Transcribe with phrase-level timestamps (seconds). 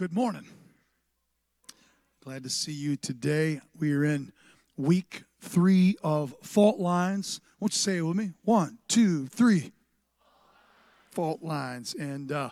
[0.00, 0.46] Good morning.
[2.24, 3.60] Glad to see you today.
[3.78, 4.32] We are in
[4.78, 7.42] week three of fault lines.
[7.60, 8.30] Won't you say it with me?
[8.42, 9.72] One, two, three.
[11.10, 11.92] Fault lines.
[11.92, 12.48] And, uh,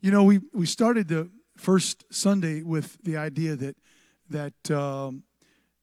[0.00, 1.28] you know, we, we started the
[1.58, 3.76] first Sunday with the idea that,
[4.30, 5.24] that um,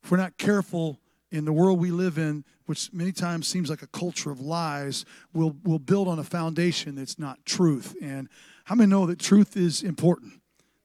[0.03, 0.99] if we're not careful
[1.31, 5.05] in the world we live in, which many times seems like a culture of lies,
[5.31, 7.95] we'll, we'll build on a foundation that's not truth.
[8.01, 8.29] And
[8.63, 10.39] how many know that truth is important?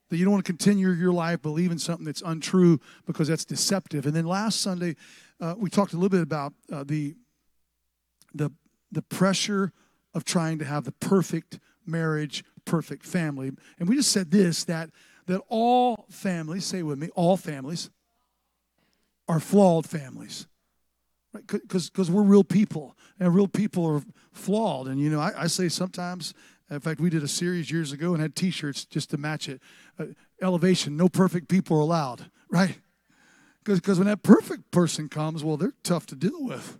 [0.08, 4.06] That you don't want to continue your life believing something that's untrue because that's deceptive.
[4.06, 4.96] And then last Sunday,
[5.40, 7.14] uh, we talked a little bit about uh, the
[8.34, 8.50] the
[8.90, 9.72] the pressure
[10.14, 14.90] of trying to have the perfect marriage, perfect family, and we just said this that
[15.26, 17.90] that all families, say with me, all families
[19.28, 20.46] are flawed families.
[21.46, 24.88] Because because we're real people, and real people are flawed.
[24.88, 26.32] And you know, I, I say sometimes
[26.70, 29.60] in fact, we did a series years ago and had T-shirts just to match it.
[29.98, 30.06] Uh,
[30.42, 32.78] elevation: No perfect people are allowed, right?
[33.64, 36.78] Because when that perfect person comes, well, they're tough to deal with.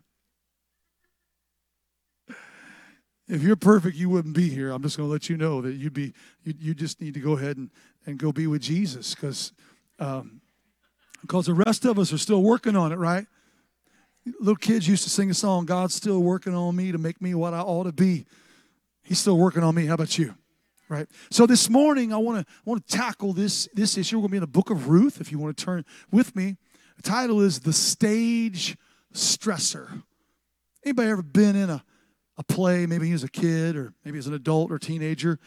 [3.28, 4.70] If you're perfect, you wouldn't be here.
[4.70, 6.14] I'm just going to let you know that you'd be.
[6.44, 7.70] You, you just need to go ahead and,
[8.06, 9.52] and go be with Jesus, because
[9.98, 10.40] um,
[11.20, 13.26] because the rest of us are still working on it, right?
[14.40, 17.34] Little kids used to sing a song, God's still working on me to make me
[17.34, 18.26] what I ought to be.
[19.08, 19.86] He's still working on me.
[19.86, 20.34] How about you?
[20.90, 21.08] Right.
[21.30, 24.18] So this morning I want to want to tackle this this issue.
[24.18, 25.18] We're going to be in the book of Ruth.
[25.18, 26.58] If you want to turn with me,
[26.96, 28.76] the title is "The Stage
[29.14, 30.02] Stressor."
[30.84, 31.82] Anybody ever been in a
[32.36, 32.84] a play?
[32.84, 35.38] Maybe as a kid, or maybe as an adult or teenager.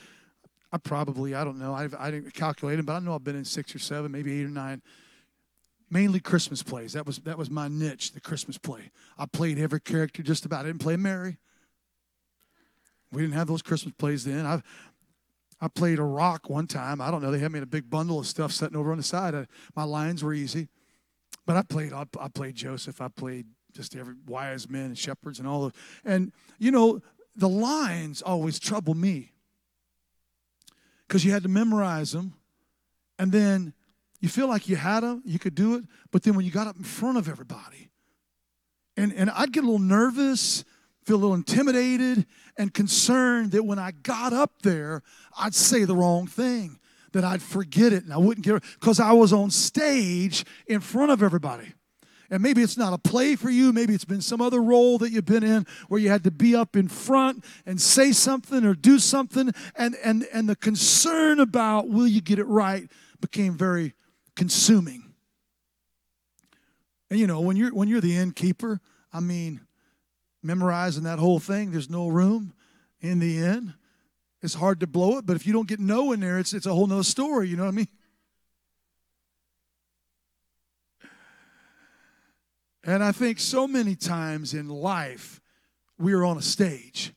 [0.71, 1.75] I probably I don't know.
[1.75, 4.39] I've, I didn't calculate them, but I know I've been in six or seven, maybe
[4.39, 4.81] eight or nine.
[5.91, 6.93] Mainly Christmas plays.
[6.93, 8.89] That was that was my niche, the Christmas play.
[9.19, 10.61] I played every character just about.
[10.61, 11.37] I didn't play Mary.
[13.11, 14.45] We didn't have those Christmas plays then.
[14.45, 14.61] I
[15.61, 16.99] I played a rock one time.
[16.99, 17.29] I don't know.
[17.29, 19.35] They had me in a big bundle of stuff sitting over on the side.
[19.35, 19.45] I,
[19.75, 20.69] my lines were easy,
[21.45, 21.93] but I played.
[21.93, 22.99] I, I played Joseph.
[22.99, 25.73] I played just every wise men and shepherds and all of.
[26.03, 27.01] And you know,
[27.35, 29.33] the lines always trouble me
[31.07, 32.33] because you had to memorize them,
[33.19, 33.73] and then
[34.19, 36.67] you feel like you had them, you could do it, but then when you got
[36.67, 37.91] up in front of everybody,
[38.97, 40.65] and and I'd get a little nervous
[41.11, 45.03] feel a little intimidated and concerned that when I got up there,
[45.37, 46.79] I'd say the wrong thing,
[47.11, 50.79] that I'd forget it and I wouldn't get it because I was on stage in
[50.79, 51.73] front of everybody.
[52.29, 53.73] And maybe it's not a play for you.
[53.73, 56.55] Maybe it's been some other role that you've been in where you had to be
[56.55, 59.51] up in front and say something or do something.
[59.75, 62.89] And, and, and the concern about will you get it right
[63.19, 63.95] became very
[64.37, 65.11] consuming.
[67.09, 68.79] And you know, when you're when you're the innkeeper,
[69.11, 69.59] I mean,
[70.43, 71.71] memorizing that whole thing.
[71.71, 72.53] There's no room
[72.99, 73.73] in the end.
[74.41, 76.65] It's hard to blow it, but if you don't get no in there, it's, it's
[76.65, 77.47] a whole nother story.
[77.47, 77.87] You know what I mean?
[82.83, 85.39] And I think so many times in life,
[85.99, 87.13] we are on a stage.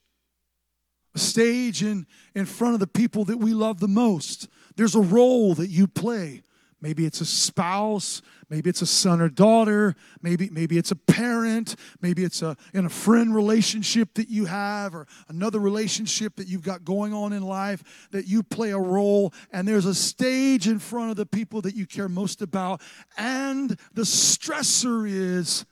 [1.15, 4.49] A stage in, in front of the people that we love the most.
[4.77, 6.43] There's a role that you play.
[6.81, 8.21] Maybe it's a spouse,
[8.51, 12.85] maybe it's a son or daughter, maybe, maybe it's a parent, maybe it's a, in
[12.85, 17.43] a friend relationship that you have, or another relationship that you've got going on in
[17.43, 21.61] life that you play a role, and there's a stage in front of the people
[21.63, 22.83] that you care most about,
[23.17, 25.65] and the stressor is,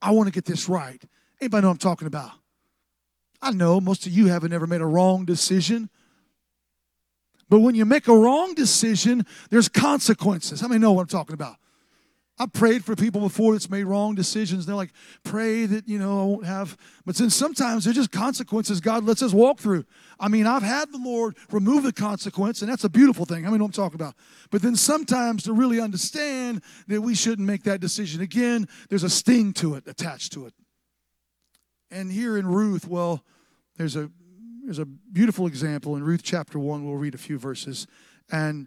[0.00, 1.02] I want to get this right.
[1.40, 2.30] Anybody know what I'm talking about?
[3.42, 5.90] I know most of you haven't ever made a wrong decision
[7.48, 10.60] but when you make a wrong decision, there's consequences.
[10.60, 11.56] How many know what I'm talking about?
[12.38, 14.66] I've prayed for people before that's made wrong decisions.
[14.66, 14.92] They're like,
[15.24, 16.76] pray that, you know, I won't have.
[17.06, 19.86] But then sometimes there's just consequences God lets us walk through.
[20.20, 23.46] I mean, I've had the Lord remove the consequence, and that's a beautiful thing.
[23.46, 24.16] I mean, what I'm talking about.
[24.50, 29.10] But then sometimes to really understand that we shouldn't make that decision again, there's a
[29.10, 30.52] sting to it attached to it.
[31.90, 33.24] And here in Ruth, well,
[33.78, 34.10] there's a
[34.66, 36.84] there's a beautiful example in Ruth chapter 1.
[36.84, 37.86] We'll read a few verses.
[38.32, 38.66] And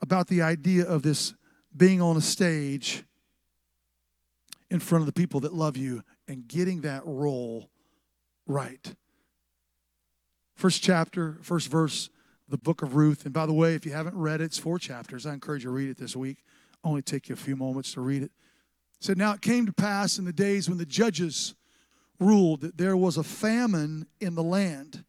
[0.00, 1.34] about the idea of this
[1.76, 3.02] being on a stage
[4.70, 7.68] in front of the people that love you and getting that role
[8.46, 8.94] right.
[10.54, 12.10] First chapter, first verse,
[12.48, 13.24] the book of Ruth.
[13.24, 15.26] And by the way, if you haven't read it, it's four chapters.
[15.26, 16.44] I encourage you to read it this week.
[16.84, 18.30] Only take you a few moments to read it.
[18.30, 21.54] it said, Now it came to pass in the days when the judges
[22.20, 25.04] ruled that there was a famine in the land.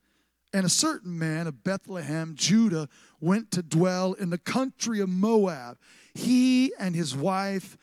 [0.53, 2.89] And a certain man of Bethlehem, Judah,
[3.19, 5.77] went to dwell in the country of Moab,
[6.13, 7.77] he and his wife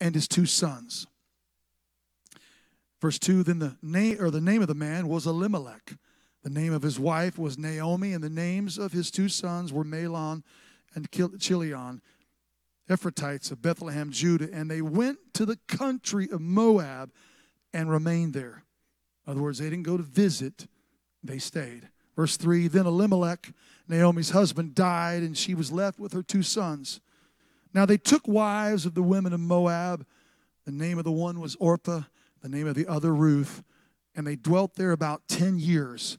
[0.00, 1.06] and his two sons.
[3.00, 5.94] Verse 2 Then the name or the name of the man was Elimelech.
[6.42, 9.84] The name of his wife was Naomi, and the names of his two sons were
[9.84, 10.42] Mahlon
[10.94, 12.00] and Chilion,
[12.88, 17.12] Ephrathites of Bethlehem, Judah, and they went to the country of Moab
[17.74, 18.62] and remained there.
[19.26, 20.66] In other words, they didn't go to visit,
[21.22, 21.88] they stayed.
[22.18, 23.52] Verse 3 Then Elimelech,
[23.86, 27.00] Naomi's husband, died, and she was left with her two sons.
[27.72, 30.04] Now they took wives of the women of Moab.
[30.64, 32.02] The name of the one was Orpah,
[32.42, 33.62] the name of the other Ruth,
[34.16, 36.18] and they dwelt there about 10 years.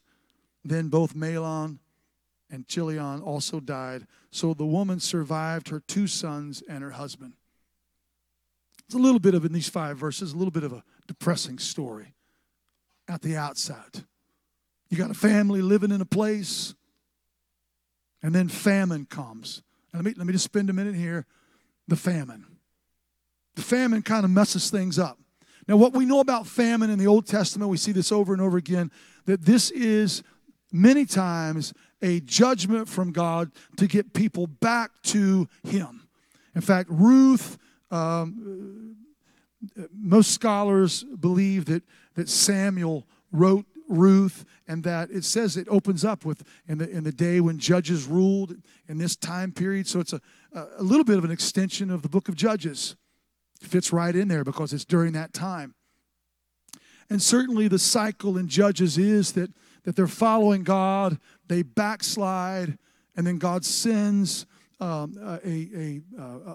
[0.64, 1.80] Then both Mahlon
[2.50, 4.06] and Chilion also died.
[4.30, 7.34] So the woman survived her two sons and her husband.
[8.86, 11.58] It's a little bit of, in these five verses, a little bit of a depressing
[11.58, 12.14] story
[13.06, 14.04] at the outset.
[14.90, 16.74] You got a family living in a place,
[18.22, 19.62] and then famine comes.
[19.94, 21.26] Let me, let me just spend a minute here.
[21.88, 22.44] The famine.
[23.54, 25.18] The famine kind of messes things up.
[25.68, 28.42] Now, what we know about famine in the Old Testament, we see this over and
[28.42, 28.90] over again,
[29.26, 30.22] that this is
[30.72, 31.72] many times
[32.02, 36.08] a judgment from God to get people back to Him.
[36.54, 37.58] In fact, Ruth,
[37.90, 38.96] um,
[39.92, 41.82] most scholars believe that,
[42.14, 47.02] that Samuel wrote Ruth and that it says it opens up with in the, in
[47.02, 48.54] the day when judges ruled
[48.88, 49.88] in this time period.
[49.88, 50.20] So it's a,
[50.54, 52.94] a little bit of an extension of the book of Judges.
[53.60, 55.74] It fits right in there because it's during that time.
[57.10, 59.50] And certainly the cycle in Judges is that
[59.82, 61.18] that they're following God,
[61.48, 62.78] they backslide,
[63.16, 64.46] and then God sends
[64.78, 66.54] um, a, a, a uh,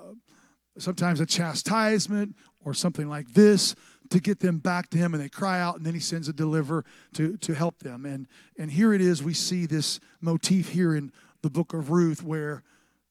[0.77, 3.75] sometimes a chastisement or something like this
[4.09, 6.33] to get them back to him and they cry out and then he sends a
[6.33, 10.95] deliverer to, to help them and and here it is we see this motif here
[10.95, 11.11] in
[11.41, 12.63] the book of ruth where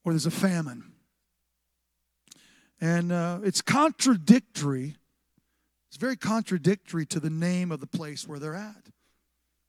[0.03, 0.93] where there's a famine
[2.81, 4.97] and uh, it's contradictory
[5.89, 8.91] it's very contradictory to the name of the place where they're at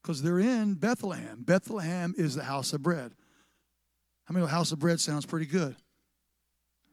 [0.06, 1.42] because they're in Bethlehem.
[1.42, 3.12] Bethlehem is the house of bread.
[4.25, 5.75] How many know house of bread sounds pretty good?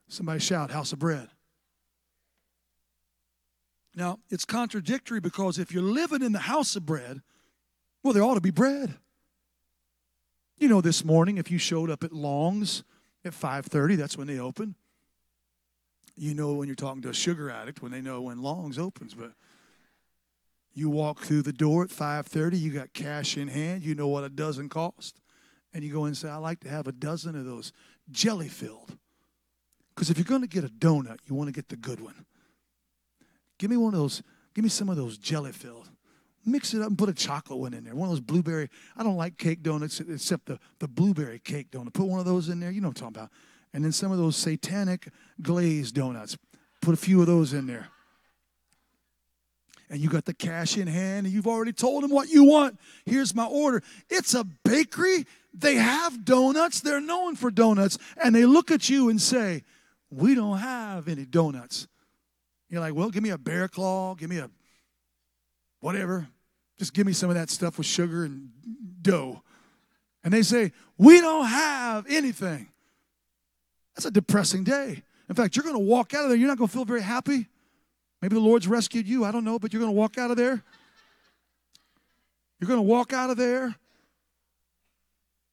[0.08, 1.28] Somebody shout, house of bread.
[3.94, 7.20] Now, it's contradictory because if you're living in the house of bread,
[8.02, 8.96] well, there ought to be bread.
[10.58, 12.84] You know, this morning, if you showed up at Long's
[13.24, 14.74] at 5:30, that's when they open.
[16.16, 19.14] You know when you're talking to a sugar addict when they know when Long's opens,
[19.14, 19.32] but
[20.74, 24.24] you walk through the door at 5:30, you got cash in hand, you know what
[24.24, 25.20] a dozen cost.
[25.74, 27.72] And you go and say, I like to have a dozen of those
[28.10, 28.98] jelly filled.
[29.94, 32.26] Because if you're going to get a donut, you want to get the good one.
[33.62, 34.24] Give me one of those,
[34.54, 35.88] give me some of those jelly filled.
[36.44, 37.94] Mix it up and put a chocolate one in there.
[37.94, 38.68] One of those blueberry.
[38.96, 41.92] I don't like cake donuts except the, the blueberry cake donut.
[41.92, 42.72] Put one of those in there.
[42.72, 43.30] You know what I'm talking about.
[43.72, 45.10] And then some of those satanic
[45.40, 46.36] glazed donuts.
[46.80, 47.86] Put a few of those in there
[49.88, 52.80] and you got the cash in hand and you've already told them what you want.
[53.06, 53.80] Here's my order.
[54.10, 55.24] It's a bakery.
[55.54, 56.80] They have donuts.
[56.80, 57.96] They're known for donuts.
[58.24, 59.62] And they look at you and say,
[60.10, 61.86] We don't have any donuts.
[62.72, 64.14] You're like, Well, give me a bear claw.
[64.16, 64.50] Give me a
[65.80, 66.26] whatever.
[66.78, 68.50] Just give me some of that stuff with sugar and
[69.02, 69.42] dough.
[70.24, 72.68] And they say, We don't have anything.
[73.94, 75.02] That's a depressing day.
[75.28, 77.02] In fact, you're going to walk out of there, you're not going to feel very
[77.02, 77.46] happy.
[78.22, 79.24] Maybe the Lord's rescued you.
[79.24, 80.62] I don't know, but you're going to walk out of there.
[82.58, 83.64] You're going to walk out of there.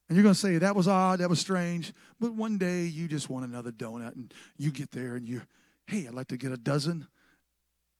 [0.07, 1.91] And you're going to say, that was odd, that was strange.
[2.19, 5.41] But one day you just want another donut and you get there and you,
[5.89, 7.07] hey, I'd like to get a dozen,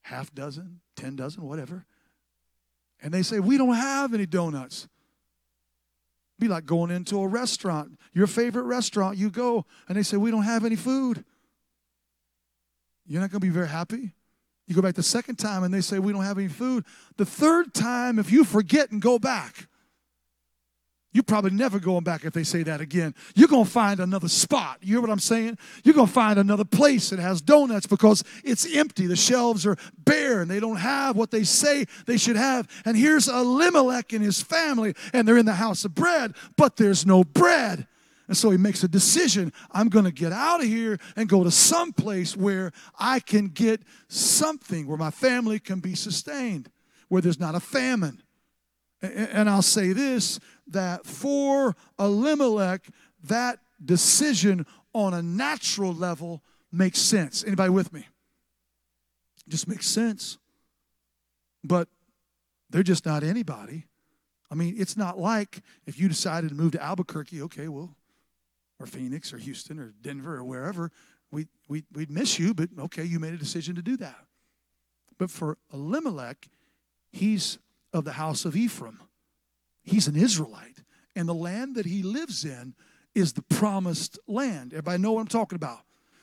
[0.01, 1.85] half dozen, ten dozen, whatever.
[3.01, 4.87] And they say, we don't have any donuts.
[6.37, 10.31] Be like going into a restaurant, your favorite restaurant, you go, and they say, we
[10.31, 11.25] don't have any food.
[13.07, 14.13] You're not going to be very happy.
[14.67, 16.85] You go back the second time and they say, We don't have any food.
[17.17, 19.67] The third time, if you forget and go back,
[21.11, 23.15] you're probably never going back if they say that again.
[23.33, 24.77] You're going to find another spot.
[24.81, 25.57] You hear what I'm saying?
[25.83, 29.07] You're going to find another place that has donuts because it's empty.
[29.07, 32.67] The shelves are bare and they don't have what they say they should have.
[32.85, 37.07] And here's Elimelech and his family, and they're in the house of bread, but there's
[37.07, 37.87] no bread.
[38.27, 41.43] And so he makes a decision I'm going to get out of here and go
[41.43, 46.69] to some place where I can get something, where my family can be sustained,
[47.07, 48.21] where there's not a famine.
[49.01, 52.87] And I'll say this that for Elimelech,
[53.23, 57.43] that decision on a natural level makes sense.
[57.43, 58.01] Anybody with me?
[58.01, 60.37] It just makes sense.
[61.63, 61.87] But
[62.69, 63.85] they're just not anybody.
[64.51, 67.95] I mean, it's not like if you decided to move to Albuquerque, okay, well,
[68.79, 70.91] or Phoenix or Houston or Denver or wherever,
[71.31, 74.25] we, we, we'd miss you, but okay, you made a decision to do that.
[75.17, 76.47] But for Elimelech,
[77.11, 77.59] he's
[77.93, 78.99] of the house of Ephraim.
[79.83, 80.83] He's an Israelite.
[81.15, 82.75] And the land that he lives in
[83.15, 84.73] is the promised land.
[84.73, 85.79] Everybody know what I'm talking about?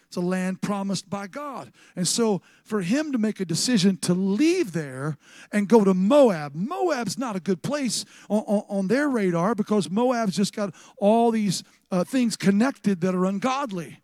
[0.06, 1.72] It's a land promised by God.
[1.96, 5.18] And so for him to make a decision to leave there
[5.50, 9.90] and go to Moab, Moab's not a good place on, on, on their radar because
[9.90, 14.00] Moab's just got all these uh, things connected that are ungodly.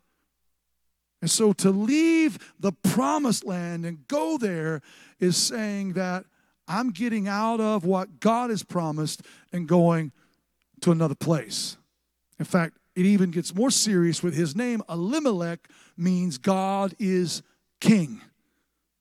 [1.21, 4.81] And so to leave the promised land and go there
[5.21, 6.25] is saying that
[6.67, 10.11] I'm getting out of what God has promised and going
[10.81, 11.77] to another place.
[12.39, 14.81] In fact, it even gets more serious with his name.
[14.89, 15.67] Elimelech
[15.97, 17.41] means God is
[17.79, 18.21] king.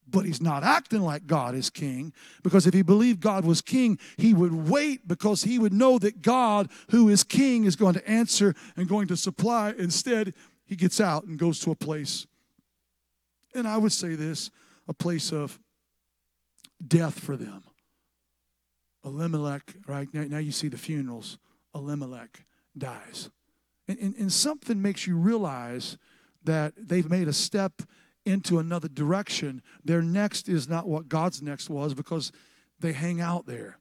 [0.09, 3.99] But he's not acting like God is king because if he believed God was king,
[4.19, 8.09] he would wait because he would know that God, who is king, is going to
[8.09, 9.73] answer and going to supply.
[9.79, 10.35] Instead,
[10.67, 12.27] he gets out and goes to a place,
[13.55, 14.51] and I would say this
[14.89, 15.59] a place of
[16.87, 17.65] death for them.
[19.05, 20.09] Elimelech, right?
[20.13, 21.39] Now, now you see the funerals.
[21.75, 22.45] Elimelech
[22.77, 23.31] dies.
[23.89, 25.99] And, and, and something makes you realize
[26.45, 27.83] that they've made a step
[28.25, 29.63] into another direction.
[29.85, 32.33] Their next is not what God's next was because
[32.79, 33.79] they hang out there.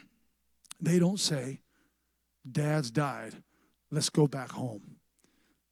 [0.80, 1.60] they don't say,
[2.50, 3.34] Dad's died,
[3.90, 4.96] let's go back home.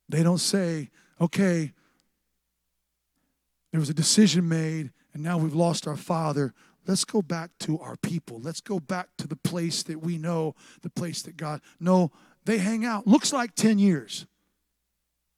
[0.09, 0.91] They don't say,
[1.21, 1.73] okay,
[3.73, 6.55] there was a decision made and now we've lost our father.
[6.87, 8.41] Let's go back to our people.
[8.41, 11.61] Let's go back to the place that we know, the place that God.
[11.79, 12.11] No,
[12.45, 13.07] they hang out.
[13.07, 14.27] Looks like 10 years.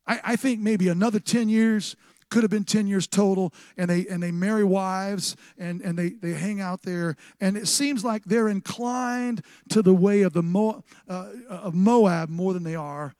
[0.07, 1.97] I, I think maybe another 10 years
[2.33, 6.11] could have been 10 years total and they and they marry wives and and they
[6.11, 10.43] they hang out there and it seems like they're inclined to the way of the
[10.43, 13.12] Mo, uh, of Moab more than they are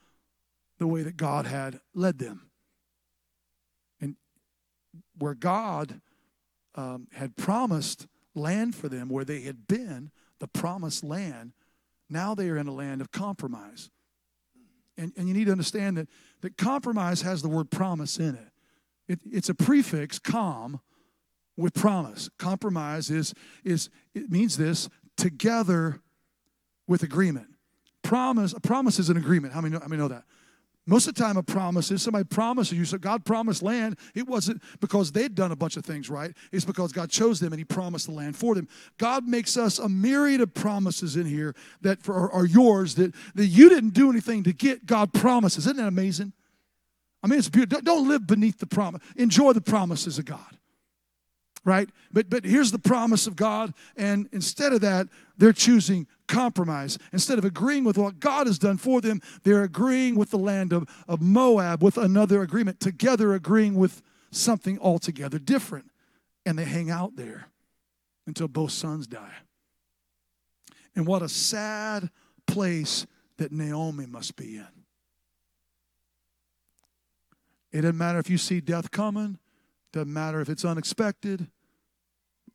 [0.79, 2.49] the way that God had led them
[4.01, 4.17] and
[5.19, 6.01] where God
[6.75, 11.53] um, had promised land for them where they had been the promised land
[12.13, 13.91] now they are in a land of compromise.
[14.99, 16.09] And, and you need to understand that,
[16.43, 18.53] that compromise has the word promise in it.
[19.09, 20.81] it it's a prefix, com,
[21.57, 22.29] with promise.
[22.39, 23.33] Compromise is,
[23.65, 26.01] is it means this together
[26.87, 27.49] with agreement.
[28.03, 29.55] Promise, a promise is an agreement.
[29.55, 30.25] How many know, how many know that?
[30.87, 32.85] Most of the time, a promise is somebody promises you.
[32.85, 33.97] So God promised land.
[34.15, 36.33] It wasn't because they'd done a bunch of things right.
[36.51, 38.69] It's because God chose them and He promised the land for them.
[38.99, 43.47] God makes us a myriad of promises in here that for, are yours that, that
[43.47, 44.85] you didn't do anything to get.
[44.85, 45.67] God promises.
[45.67, 46.33] Isn't that amazing?
[47.23, 47.81] I mean, it's beautiful.
[47.83, 49.03] Don't live beneath the promise.
[49.17, 50.59] Enjoy the promises of God
[51.65, 51.89] right?
[52.13, 56.99] But but here's the promise of God, and instead of that, they're choosing compromise.
[57.13, 60.73] Instead of agreeing with what God has done for them, they're agreeing with the land
[60.73, 65.91] of, of Moab with another agreement, together agreeing with something altogether different.
[66.47, 67.49] And they hang out there
[68.27, 69.35] until both sons die.
[70.97, 72.11] And what a sad
[72.47, 74.67] place that Naomi must be in.
[77.73, 79.39] It doesn't matter if you see death coming,
[79.93, 81.47] doesn't matter if it's unexpected.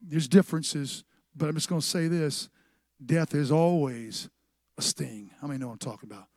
[0.02, 1.04] There's differences,
[1.36, 2.50] but I'm just going to say this
[3.06, 4.30] death is always
[4.78, 5.32] a sting.
[5.40, 6.28] How many know what I'm talking about?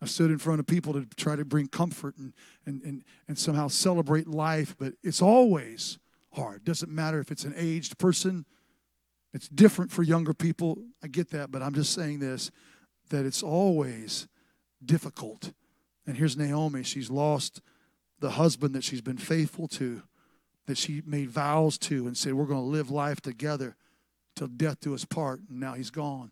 [0.00, 2.32] I stood in front of people to try to bring comfort and,
[2.66, 5.98] and, and, and somehow celebrate life, but it's always
[6.32, 6.64] hard.
[6.64, 8.44] Doesn't matter if it's an aged person,
[9.34, 10.78] it's different for younger people.
[11.02, 12.50] I get that, but I'm just saying this
[13.10, 14.28] that it's always
[14.84, 15.52] difficult.
[16.06, 16.82] And here's Naomi.
[16.82, 17.60] She's lost
[18.20, 20.02] the husband that she's been faithful to,
[20.66, 23.76] that she made vows to, and said, We're going to live life together
[24.36, 25.40] till death do us part.
[25.48, 26.30] And now he's gone.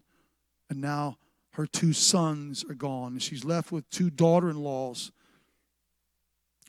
[0.68, 1.18] And now
[1.52, 3.12] her two sons are gone.
[3.12, 5.12] And she's left with two daughter in laws,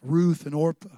[0.02, 0.98] Ruth and Orpah.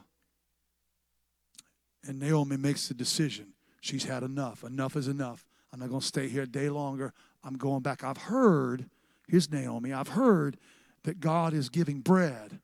[2.08, 3.54] And Naomi makes the decision.
[3.82, 4.64] She's had enough.
[4.64, 5.46] Enough is enough.
[5.72, 7.14] I'm not going to stay here a day longer.
[7.44, 8.04] I'm going back.
[8.04, 8.90] I've heard,
[9.28, 10.58] here's Naomi, I've heard
[11.04, 12.60] that God is giving bread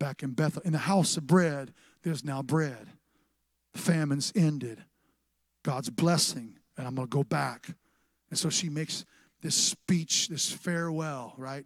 [0.00, 0.62] back in Bethel.
[0.64, 2.88] In the house of bread, there's now bread.
[3.74, 4.82] Famine's ended.
[5.62, 7.68] God's blessing, and I'm going to go back.
[8.30, 9.04] And so she makes
[9.42, 11.64] this speech, this farewell, right?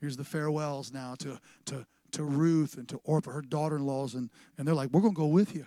[0.00, 4.14] Here's the farewells now to, to, to Ruth and to Orpah, her daughter in laws,
[4.14, 5.66] and, and they're like, We're going to go with you.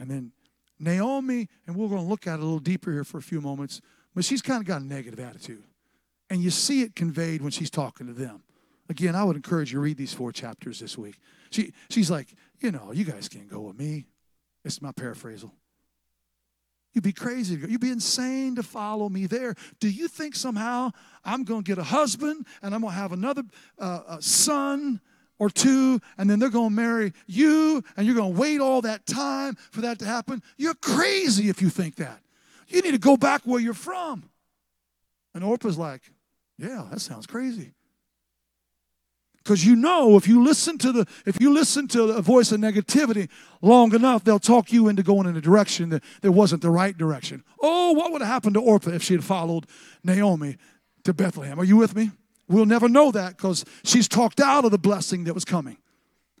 [0.00, 0.32] And then
[0.78, 3.40] Naomi, and we're going to look at it a little deeper here for a few
[3.40, 3.80] moments,
[4.14, 5.62] but she's kind of got a negative attitude.
[6.28, 8.42] And you see it conveyed when she's talking to them.
[8.88, 11.18] Again, I would encourage you to read these four chapters this week.
[11.50, 14.06] She, she's like, You know, you guys can't go with me.
[14.64, 15.52] It's my paraphrasal.
[16.96, 17.56] You'd be crazy.
[17.56, 19.54] You'd be insane to follow me there.
[19.80, 20.92] Do you think somehow
[21.26, 23.42] I'm going to get a husband and I'm going to have another
[23.78, 25.02] uh, son
[25.38, 28.80] or two and then they're going to marry you and you're going to wait all
[28.80, 30.42] that time for that to happen?
[30.56, 32.20] You're crazy if you think that.
[32.68, 34.30] You need to go back where you're from.
[35.34, 36.00] And Orpah's like,
[36.56, 37.74] Yeah, that sounds crazy.
[39.46, 42.58] Because you know if you listen to the if you listen to a voice of
[42.58, 43.28] negativity
[43.62, 46.98] long enough, they'll talk you into going in a direction that, that wasn't the right
[46.98, 47.44] direction.
[47.62, 49.66] Oh, what would have happened to Orpah if she had followed
[50.02, 50.56] Naomi
[51.04, 51.60] to Bethlehem?
[51.60, 52.10] Are you with me?
[52.48, 55.76] We'll never know that because she's talked out of the blessing that was coming.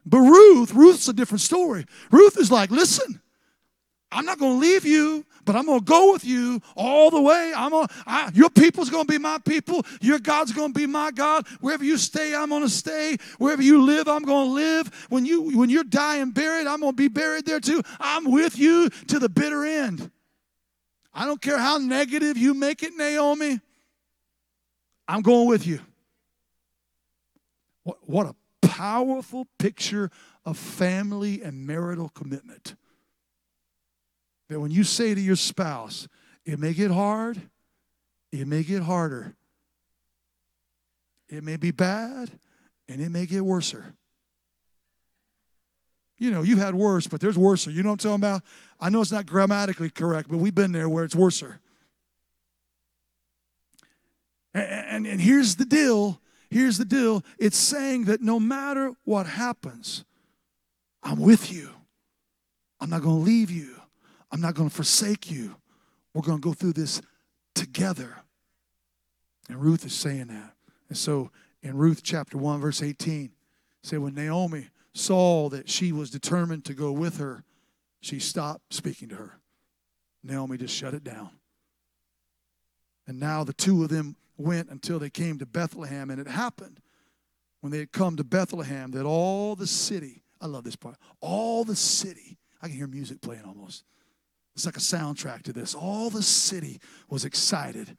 [0.04, 1.86] But Ruth, Ruth's a different story.
[2.10, 3.20] Ruth is like, listen,
[4.12, 7.20] I'm not going to leave you, but I'm going to go with you all the
[7.20, 7.52] way.
[7.56, 9.84] I'm gonna, I, your people's going to be my people.
[10.00, 11.46] Your God's going to be my God.
[11.60, 13.16] Wherever you stay, I'm going to stay.
[13.38, 15.06] Wherever you live, I'm going to live.
[15.08, 17.82] When you when you're dying buried, I'm going to be buried there too.
[17.98, 20.10] I'm with you to the bitter end.
[21.12, 23.60] I don't care how negative you make it, Naomi.
[25.08, 25.80] I'm going with you.
[27.84, 28.34] What, what a
[28.66, 30.10] powerful picture
[30.44, 32.76] of family and marital commitment.
[34.48, 36.08] That when you say to your spouse,
[36.44, 37.40] it may get hard,
[38.32, 39.34] it may get harder,
[41.28, 42.30] it may be bad,
[42.88, 43.94] and it may get worser.
[46.18, 47.70] You know, you had worse, but there's worser.
[47.70, 48.42] You know what I'm talking about?
[48.80, 51.60] I know it's not grammatically correct, but we've been there where it's worser.
[54.54, 59.26] And, and, and here's the deal here's the deal it's saying that no matter what
[59.26, 60.04] happens,
[61.02, 61.70] I'm with you.
[62.80, 63.75] I'm not going to leave you.
[64.30, 65.56] I'm not going to forsake you.
[66.14, 67.00] We're going to go through this
[67.54, 68.16] together.
[69.48, 70.54] And Ruth is saying that.
[70.88, 71.30] And so
[71.62, 73.30] in Ruth chapter 1, verse 18,
[73.82, 77.44] say when Naomi saw that she was determined to go with her,
[78.00, 79.38] she stopped speaking to her.
[80.22, 81.30] Naomi just shut it down.
[83.06, 86.10] And now the two of them went until they came to Bethlehem.
[86.10, 86.80] And it happened
[87.60, 91.64] when they had come to Bethlehem that all the city, I love this part, all
[91.64, 93.84] the city, I can hear music playing almost.
[94.56, 95.74] It's like a soundtrack to this.
[95.74, 97.98] All the city was excited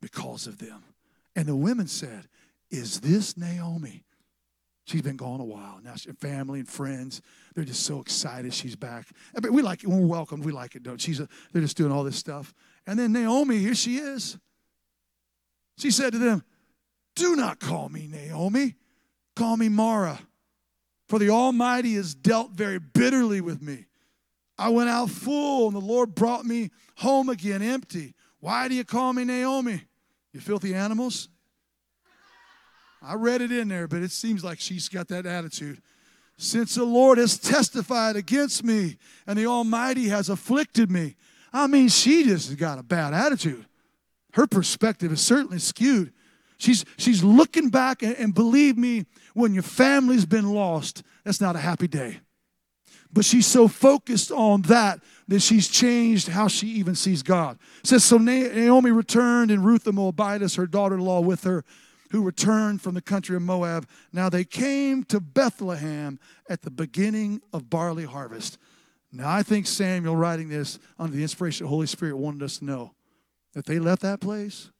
[0.00, 0.84] because of them.
[1.34, 2.28] And the women said,
[2.70, 4.04] Is this Naomi?
[4.84, 5.80] She's been gone a while.
[5.82, 7.20] Now, she, family and friends,
[7.54, 9.08] they're just so excited she's back.
[9.36, 10.44] I mean, we like it when we're welcomed.
[10.44, 12.54] We like it, don't she's a, They're just doing all this stuff.
[12.86, 14.38] And then Naomi, here she is.
[15.78, 16.44] She said to them,
[17.16, 18.76] Do not call me Naomi,
[19.34, 20.20] call me Mara,
[21.08, 23.86] for the Almighty has dealt very bitterly with me.
[24.58, 28.14] I went out full, and the Lord brought me home again empty.
[28.40, 29.82] Why do you call me Naomi?
[30.32, 31.28] You filthy animals?
[33.02, 35.80] I read it in there, but it seems like she's got that attitude.
[36.38, 41.16] Since the Lord has testified against me and the Almighty has afflicted me.
[41.52, 43.66] I mean, she just has got a bad attitude.
[44.32, 46.12] Her perspective is certainly skewed.
[46.58, 51.56] She's, she's looking back, and, and believe me, when your family's been lost, that's not
[51.56, 52.20] a happy day.
[53.16, 57.58] But she's so focused on that that she's changed how she even sees God.
[57.80, 61.64] It says, So Naomi returned, and Ruth the Moabitess, her daughter in law, with her,
[62.10, 63.88] who returned from the country of Moab.
[64.12, 68.58] Now they came to Bethlehem at the beginning of barley harvest.
[69.10, 72.58] Now I think Samuel, writing this under the inspiration of the Holy Spirit, wanted us
[72.58, 72.92] to know
[73.54, 74.70] that they left that place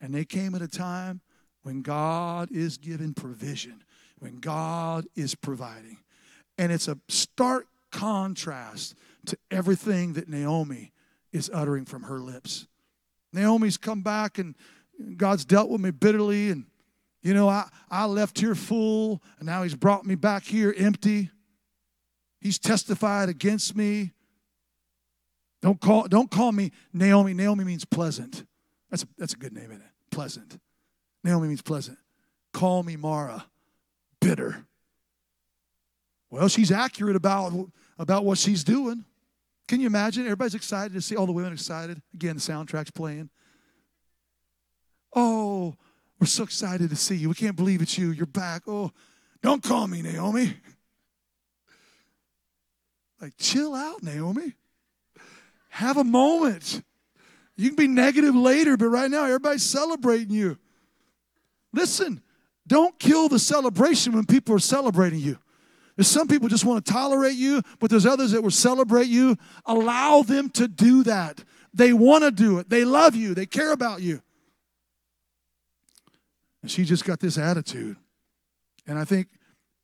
[0.00, 1.20] and they came at a time
[1.62, 3.84] when God is giving provision,
[4.18, 5.98] when God is providing.
[6.60, 8.94] And it's a stark contrast
[9.24, 10.92] to everything that Naomi
[11.32, 12.66] is uttering from her lips.
[13.32, 14.54] Naomi's come back and
[15.16, 16.66] God's dealt with me bitterly, and
[17.22, 21.30] you know, I, I left here full, and now He's brought me back here empty.
[22.42, 24.12] He's testified against me.
[25.62, 27.32] Don't call, don't call me Naomi.
[27.32, 28.44] Naomi means pleasant.
[28.90, 29.92] That's a, that's a good name, isn't it?
[30.10, 30.60] Pleasant.
[31.24, 31.96] Naomi means pleasant.
[32.52, 33.46] Call me Mara,
[34.20, 34.66] bitter.
[36.30, 37.52] Well, she's accurate about,
[37.98, 39.04] about what she's doing.
[39.66, 40.24] Can you imagine?
[40.24, 42.00] Everybody's excited to see all the women excited.
[42.14, 43.30] Again, the soundtrack's playing.
[45.14, 45.74] Oh,
[46.20, 47.28] we're so excited to see you.
[47.28, 48.10] We can't believe it's you.
[48.10, 48.62] You're back.
[48.66, 48.92] Oh,
[49.42, 50.54] don't call me Naomi.
[53.20, 54.54] Like, chill out, Naomi.
[55.70, 56.82] Have a moment.
[57.56, 60.58] You can be negative later, but right now everybody's celebrating you.
[61.72, 62.22] Listen,
[62.66, 65.38] don't kill the celebration when people are celebrating you.
[66.00, 69.36] There's some people just want to tolerate you, but there's others that will celebrate you.
[69.66, 71.44] Allow them to do that.
[71.74, 72.70] They want to do it.
[72.70, 73.34] They love you.
[73.34, 74.22] They care about you.
[76.62, 77.98] And she just got this attitude.
[78.86, 79.28] And I think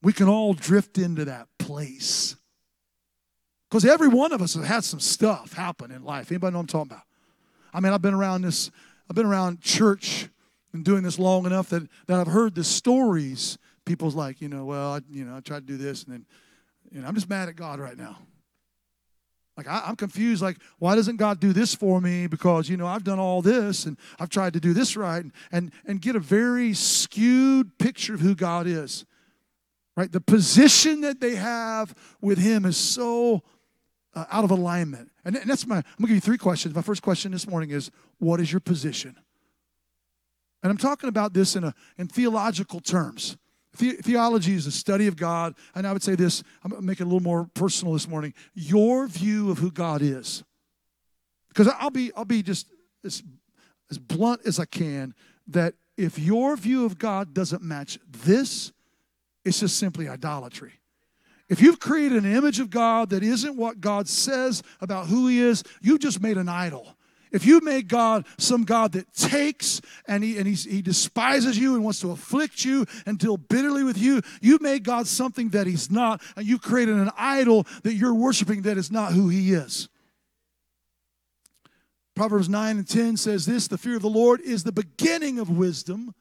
[0.01, 2.35] we can all drift into that place.
[3.69, 6.33] Because every one of us has had some stuff happen in life.
[6.33, 7.05] Anybody know what I'm talking about?
[7.75, 8.71] I mean, I've been around this,
[9.11, 10.31] I've been around church
[10.73, 14.67] and doing this long enough that, that I've heard the stories people's like, you know,
[14.67, 16.27] well, I, you know, I tried to do this, and then,
[16.91, 18.19] you know, I'm just mad at God right now.
[19.57, 20.43] Like I, am confused.
[20.43, 22.27] Like why doesn't God do this for me?
[22.27, 25.33] Because you know I've done all this and I've tried to do this right, and
[25.51, 29.07] and, and get a very skewed picture of who God is.
[29.97, 33.43] Right, the position that they have with Him is so
[34.15, 35.11] uh, out of alignment.
[35.25, 35.77] And, and that's my.
[35.77, 36.75] I'm gonna give you three questions.
[36.75, 39.17] My first question this morning is, what is your position?
[40.63, 43.39] And I'm talking about this in a in theological terms.
[43.79, 45.55] The- theology is the study of God.
[45.75, 48.09] And I would say this, I'm going to make it a little more personal this
[48.09, 48.35] morning.
[48.55, 50.45] Your view of who God is.
[51.49, 52.67] Because I'll be, I'll be just
[53.05, 53.23] as,
[53.91, 55.15] as blunt as I can
[55.49, 58.73] that if your view of God doesn't match this,
[59.45, 60.73] it's just simply idolatry.
[61.49, 65.39] If you've created an image of God that isn't what God says about who He
[65.39, 66.96] is, you've just made an idol.
[67.37, 71.85] If you make God some God that takes and he, and he despises you and
[71.85, 75.91] wants to afflict you and deal bitterly with you, you made God something that he's
[75.91, 79.91] not, and you created an idol that you're worshiping that is not who he is.
[82.15, 85.51] Proverbs 9 and 10 says this the fear of the Lord is the beginning of
[85.51, 86.15] wisdom,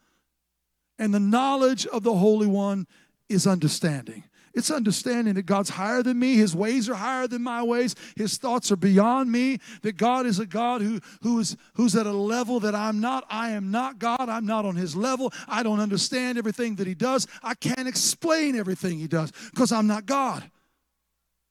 [1.00, 2.88] and the knowledge of the Holy One
[3.30, 4.26] is understanding.
[4.56, 6.36] It's understanding that God's higher than me.
[6.36, 7.94] His ways are higher than my ways.
[8.16, 9.60] His thoughts are beyond me.
[9.82, 13.26] That God is a God who, who is, who's at a level that I'm not.
[13.30, 14.30] I am not God.
[14.30, 15.34] I'm not on his level.
[15.50, 17.28] I don't understand everything that he does.
[17.44, 20.50] I can't explain everything he does because I'm not God.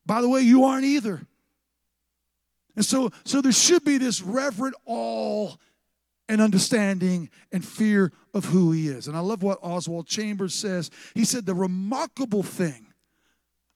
[0.07, 1.27] By the way, you aren't either.
[2.75, 5.53] And so, so there should be this reverent awe
[6.27, 9.09] and understanding and fear of who he is.
[9.09, 10.91] And I love what Oswald Chambers says.
[11.15, 12.84] He said, The remarkable thing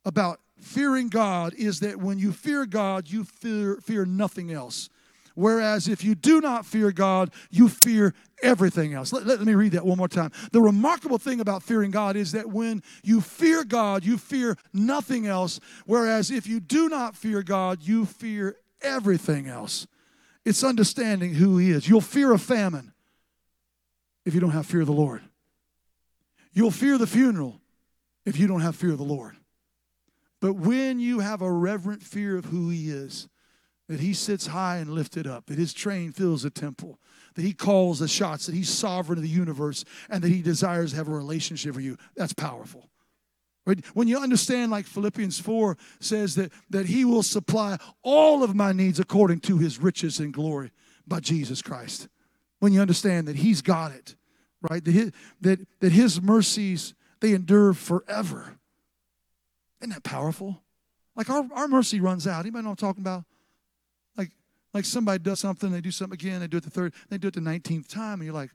[0.08, 4.88] about fearing God is that when you fear God, you fear, fear nothing else.
[5.34, 9.12] Whereas if you do not fear God, you fear everything else.
[9.12, 10.32] Let, let, me read that one more time.
[10.50, 15.26] The remarkable thing about fearing God is that when you fear God, you fear nothing
[15.26, 15.60] else.
[15.86, 19.86] Whereas if you do not fear God, you fear everything else.
[20.44, 21.88] It's understanding who He is.
[21.88, 22.92] You'll fear a famine
[24.24, 25.22] if you don't have fear of the Lord.
[26.52, 27.60] You'll fear the funeral
[28.24, 29.36] if you don't have fear of the Lord.
[30.40, 33.28] But when you have a reverent fear of who He is,
[33.88, 36.98] that He sits high and lifted up, that His train fills the temple,
[37.34, 40.90] that He calls the shots, that He's sovereign of the universe, and that He desires
[40.90, 42.88] to have a relationship with you, that's powerful.
[43.66, 43.84] Right?
[43.92, 48.72] When you understand, like Philippians 4 says, that, that He will supply all of my
[48.72, 50.70] needs according to His riches and glory
[51.06, 52.08] by Jesus Christ.
[52.60, 54.14] When you understand that He's got it,
[54.70, 54.84] right?
[54.84, 58.57] That His, that, that his mercies, they endure forever
[59.80, 60.62] isn't that powerful?
[61.14, 62.40] Like our, our mercy runs out.
[62.40, 63.24] Anybody know what I'm talking about?
[64.16, 64.30] Like,
[64.72, 67.28] like somebody does something, they do something again, they do it the third, they do
[67.28, 68.50] it the 19th time, and you're like,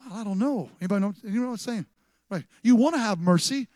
[0.00, 0.70] well, I don't know.
[0.80, 1.86] Anybody know, know what I'm saying?
[2.30, 2.44] Right.
[2.62, 3.68] You want to have mercy,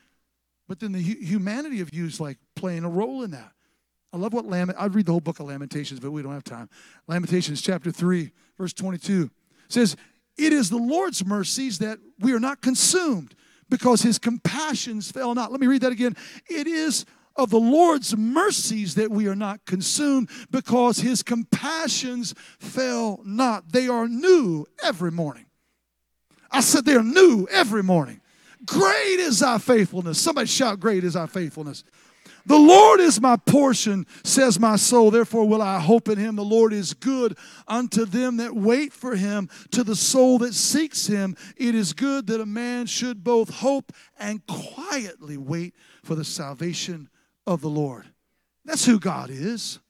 [0.68, 3.52] but then the humanity of you is like playing a role in that.
[4.12, 6.44] I love what Lament, I'd read the whole book of Lamentations, but we don't have
[6.44, 6.68] time.
[7.06, 9.30] Lamentations chapter 3, verse 22
[9.68, 9.96] says,
[10.38, 13.34] It is the Lord's mercies that we are not consumed
[13.68, 15.50] because his compassions fail not.
[15.50, 16.16] Let me read that again.
[16.48, 17.04] It is
[17.36, 23.70] of the Lord's mercies that we are not consumed because his compassions fail not.
[23.72, 25.46] They are new every morning.
[26.50, 28.20] I said they are new every morning.
[28.64, 30.18] Great is thy faithfulness.
[30.18, 31.84] Somebody shout, Great is thy faithfulness.
[32.46, 35.10] The Lord is my portion, says my soul.
[35.10, 36.36] Therefore will I hope in him.
[36.36, 41.08] The Lord is good unto them that wait for him, to the soul that seeks
[41.08, 41.36] him.
[41.56, 47.08] It is good that a man should both hope and quietly wait for the salvation
[47.48, 48.06] of the Lord.
[48.64, 49.80] That's who God is.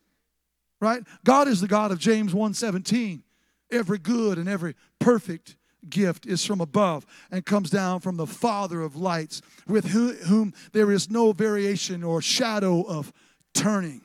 [0.80, 1.02] Right?
[1.24, 3.22] God is the God of James 1:17.
[3.70, 5.56] Every good and every perfect
[5.90, 10.90] gift is from above and comes down from the Father of lights, with whom there
[10.90, 13.12] is no variation or shadow of
[13.54, 14.02] turning.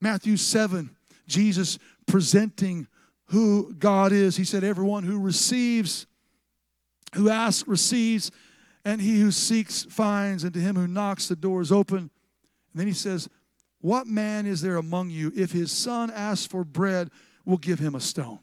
[0.00, 0.94] Matthew 7,
[1.26, 2.86] Jesus presenting
[3.26, 4.36] who God is.
[4.36, 6.06] He said, Everyone who receives,
[7.14, 8.30] who asks, receives,
[8.84, 11.98] and he who seeks finds, and to him who knocks, the door is open.
[11.98, 12.10] And
[12.74, 13.28] then he says,
[13.80, 17.10] What man is there among you, if his son asks for bread,
[17.44, 18.40] will give him a stone?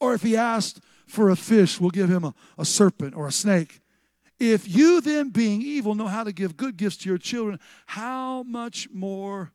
[0.00, 3.32] Or if he asked for a fish, we'll give him a, a serpent or a
[3.32, 3.80] snake.
[4.38, 8.42] If you then, being evil, know how to give good gifts to your children, how
[8.42, 9.52] much more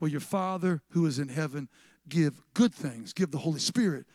[0.00, 1.68] will your Father who is in heaven
[2.08, 4.06] give good things, give the Holy Spirit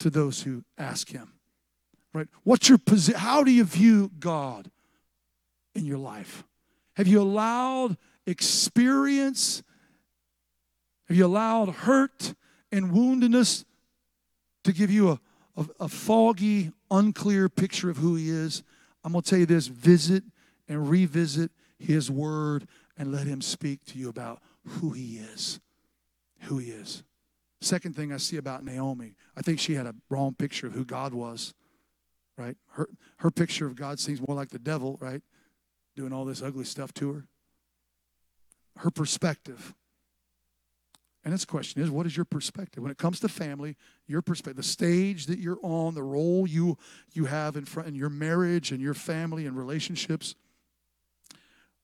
[0.00, 1.32] to those who ask him?
[2.14, 2.28] Right?
[2.44, 3.20] What's your position?
[3.20, 4.70] How do you view God
[5.74, 6.44] in your life?
[6.94, 7.96] Have you allowed
[8.26, 9.62] experience?
[11.08, 12.34] Have you allowed hurt
[12.72, 13.64] and woundedness
[14.64, 15.20] to give you a
[15.58, 18.62] a, a foggy, unclear picture of who He is,
[19.04, 20.24] I'm going to tell you this visit
[20.68, 22.66] and revisit His Word
[22.96, 25.60] and let Him speak to you about who He is.
[26.42, 27.02] who he is.
[27.60, 30.84] Second thing I see about Naomi, I think she had a wrong picture of who
[30.84, 31.54] God was,
[32.36, 32.56] right?
[32.72, 35.22] Her, her picture of God seems more like the devil, right?
[35.96, 37.24] Doing all this ugly stuff to her.
[38.76, 39.74] Her perspective.
[41.28, 42.82] And this question is what is your perspective?
[42.82, 46.78] When it comes to family, your perspective, the stage that you're on, the role you,
[47.12, 50.34] you have in front in your marriage and your family and relationships,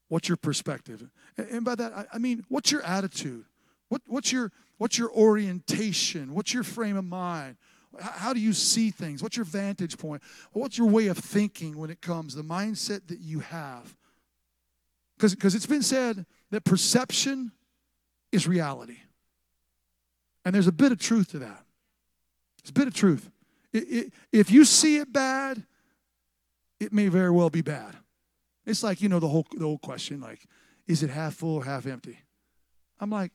[0.08, 1.06] what's your perspective?
[1.36, 3.44] And, and by that, I, I mean, what's your attitude?
[3.90, 6.32] What, what's, your, what's your orientation?
[6.34, 7.58] What's your frame of mind?
[8.00, 9.22] How do you see things?
[9.22, 10.22] What's your vantage point?
[10.52, 13.94] What's your way of thinking when it comes, the mindset that you have?
[15.18, 17.52] Because it's been said that perception
[18.32, 18.96] is reality.
[20.44, 21.64] And there's a bit of truth to that.
[22.62, 23.30] There's a bit of truth.
[23.72, 25.64] It, it, if you see it bad,
[26.80, 27.96] it may very well be bad.
[28.66, 30.46] It's like, you know, the whole the old question, like,
[30.86, 32.18] is it half full or half empty?
[33.00, 33.32] I'm like,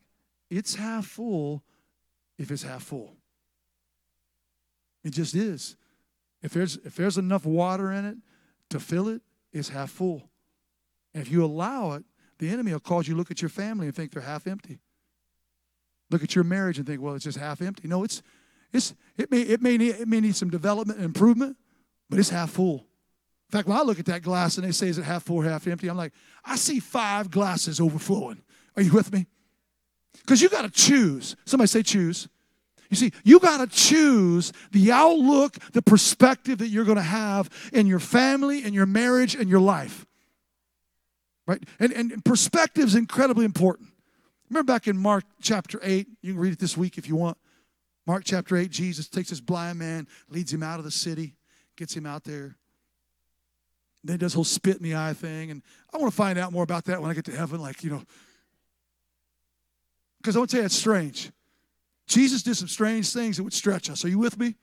[0.49, 1.63] it's half full
[2.37, 3.15] if it's half full.
[5.03, 5.75] It just is.
[6.41, 8.17] If there's if there's enough water in it
[8.69, 10.29] to fill it, it's half full.
[11.13, 12.03] And if you allow it,
[12.37, 14.79] the enemy will cause you to look at your family and think they're half empty.
[16.09, 17.87] Look at your marriage and think, well, it's just half empty.
[17.87, 18.21] No, it's
[18.73, 21.57] it's it may it may need it may need some development and improvement,
[22.09, 22.85] but it's half full.
[23.51, 25.41] In fact, when I look at that glass and they say, is it half full,
[25.41, 25.87] half empty?
[25.87, 26.13] I'm like,
[26.45, 28.43] I see five glasses overflowing.
[28.75, 29.25] Are you with me?
[30.19, 31.35] Because you got to choose.
[31.45, 32.27] Somebody say choose.
[32.91, 37.49] You see, you got to choose the outlook, the perspective that you're going to have
[37.73, 40.05] in your family, in your marriage, and your life.
[41.47, 41.63] Right?
[41.79, 43.89] And, and perspective is incredibly important.
[44.49, 47.37] Remember back in Mark chapter 8, you can read it this week if you want.
[48.07, 51.35] Mark chapter 8, Jesus takes this blind man, leads him out of the city,
[51.75, 52.55] gets him out there.
[54.03, 55.51] Then he does whole spit in the eye thing.
[55.51, 55.61] And
[55.93, 57.91] I want to find out more about that when I get to heaven, like, you
[57.91, 58.01] know.
[60.17, 61.31] Because I want to tell you, it's strange.
[62.07, 64.03] Jesus did some strange things that would stretch us.
[64.03, 64.55] Are you with me?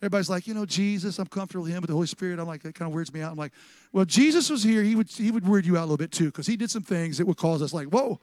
[0.00, 2.62] Everybody's like, you know, Jesus, I'm comfortable with him, but the Holy Spirit, I'm like,
[2.62, 3.32] that kind of weirds me out.
[3.32, 3.52] I'm like,
[3.92, 6.26] well, Jesus was here, he would he would weird you out a little bit too,
[6.26, 8.20] because he did some things that would cause us like, whoa,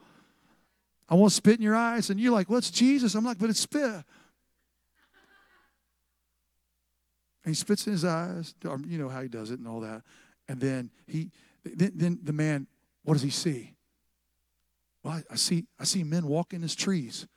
[1.08, 2.10] I want to spit in your eyes.
[2.10, 3.14] And you're like, it's Jesus.
[3.14, 3.82] I'm like, but it's spit.
[3.82, 4.04] And
[7.44, 10.02] he spits in his eyes, um, you know how he does it and all that.
[10.48, 11.30] And then he
[11.64, 12.66] then, then the man,
[13.04, 13.72] what does he see?
[15.04, 17.28] Well, I, I see I see men walking as trees.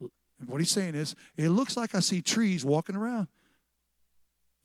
[0.00, 3.28] And what he's saying is, it looks like I see trees walking around.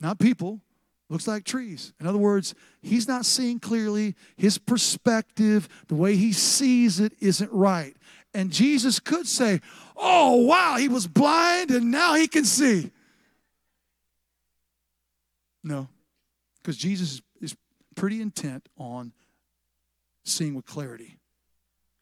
[0.00, 0.60] Not people,
[1.08, 1.92] looks like trees.
[2.00, 4.16] In other words, he's not seeing clearly.
[4.36, 7.96] His perspective, the way he sees it, isn't right.
[8.34, 9.60] And Jesus could say,
[9.96, 12.92] Oh, wow, he was blind and now he can see.
[15.64, 15.88] No,
[16.58, 17.56] because Jesus is
[17.96, 19.12] pretty intent on
[20.24, 21.17] seeing with clarity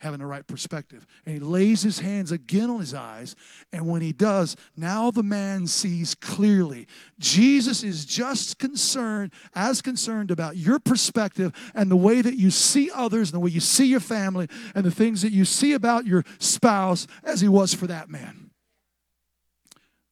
[0.01, 1.07] having the right perspective.
[1.25, 3.35] And he lays his hands again on his eyes.
[3.73, 6.87] And when he does, now the man sees clearly.
[7.19, 12.91] Jesus is just concerned, as concerned about your perspective and the way that you see
[12.95, 16.07] others and the way you see your family and the things that you see about
[16.07, 18.51] your spouse as he was for that man.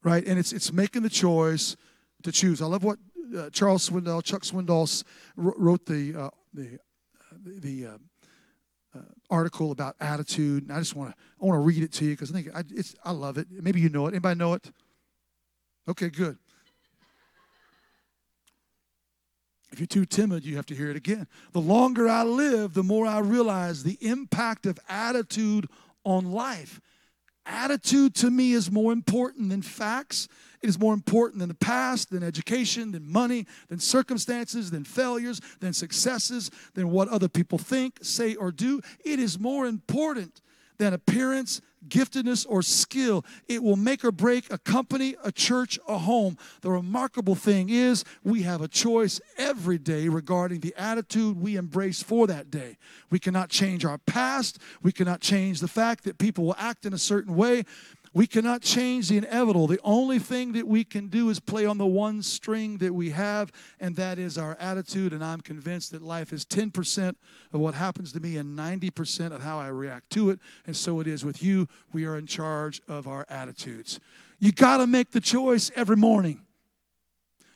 [0.03, 0.27] Right?
[0.27, 1.77] And it's, it's making the choice
[2.23, 2.63] to choose.
[2.63, 2.99] I love what
[3.37, 5.05] uh, Charles Swindoll, Chuck Swindoll
[5.37, 6.79] wrote the, uh, the,
[7.31, 7.99] uh, the, uh,
[8.95, 12.05] uh, article about attitude, and I just want to I want to read it to
[12.05, 13.49] you because I think I, it's I love it.
[13.51, 14.11] Maybe you know it.
[14.11, 14.71] Anybody know it?
[15.89, 16.39] Okay, good.
[19.73, 21.27] If you're too timid, you have to hear it again.
[21.53, 25.69] The longer I live, the more I realize the impact of attitude
[26.05, 26.81] on life.
[27.47, 30.29] Attitude to me is more important than facts.
[30.63, 35.41] It is more important than the past, than education, than money, than circumstances, than failures,
[35.61, 38.81] than successes, than what other people think, say, or do.
[39.05, 40.41] It is more important
[40.79, 43.25] than appearance, giftedness, or skill.
[43.49, 46.37] It will make or break a company, a church, a home.
[46.63, 52.03] The remarkable thing is, we have a choice every day regarding the attitude we embrace
[52.03, 52.79] for that day.
[53.11, 54.59] We cannot change our past.
[54.83, 57.65] We cannot change the fact that people will act in a certain way.
[58.15, 59.67] We cannot change the inevitable.
[59.67, 63.11] The only thing that we can do is play on the one string that we
[63.11, 63.51] have,
[63.81, 65.13] and that is our attitude.
[65.13, 67.17] And I'm convinced that life is 10%
[67.53, 70.39] of what happens to me and 90% of how I react to it.
[70.65, 71.67] And so it is with you.
[71.93, 73.99] We are in charge of our attitudes.
[74.39, 76.44] You got to make the choice every morning.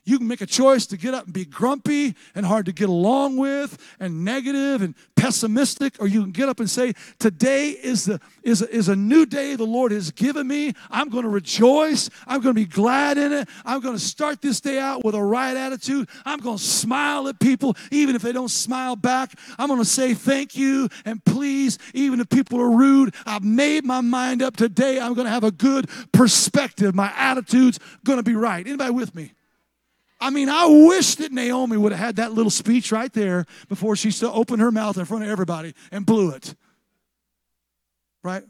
[0.09, 2.89] You can make a choice to get up and be grumpy and hard to get
[2.89, 8.07] along with and negative and pessimistic, or you can get up and say, Today is,
[8.07, 10.73] the, is, is a new day the Lord has given me.
[10.91, 12.09] I'm going to rejoice.
[12.27, 13.51] I'm going to be glad in it.
[13.67, 16.09] I'm going to start this day out with a right attitude.
[16.25, 19.39] I'm going to smile at people, even if they don't smile back.
[19.59, 23.15] I'm going to say thank you and please, even if people are rude.
[23.27, 25.01] I've made my mind up today.
[25.01, 26.95] I'm going to have a good perspective.
[26.95, 28.67] My attitude's going to be right.
[28.67, 29.35] Anybody with me?
[30.21, 33.95] I mean, I wish that Naomi would have had that little speech right there before
[33.95, 36.55] she still opened her mouth in front of everybody and blew it.
[38.23, 38.43] Right?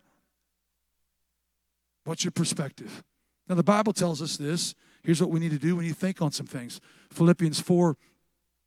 [2.05, 3.05] What's your perspective?
[3.49, 4.75] Now, the Bible tells us this.
[5.03, 5.81] Here's what we need to do.
[5.81, 6.81] Need to think on some things.
[7.11, 7.97] Philippians 4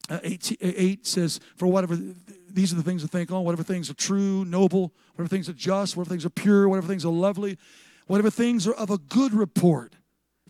[0.09, 1.97] uh, 8, 8 says, For whatever,
[2.49, 5.53] these are the things to think on, whatever things are true, noble, whatever things are
[5.53, 7.57] just, whatever things are pure, whatever things are lovely,
[8.07, 9.95] whatever things are of a good report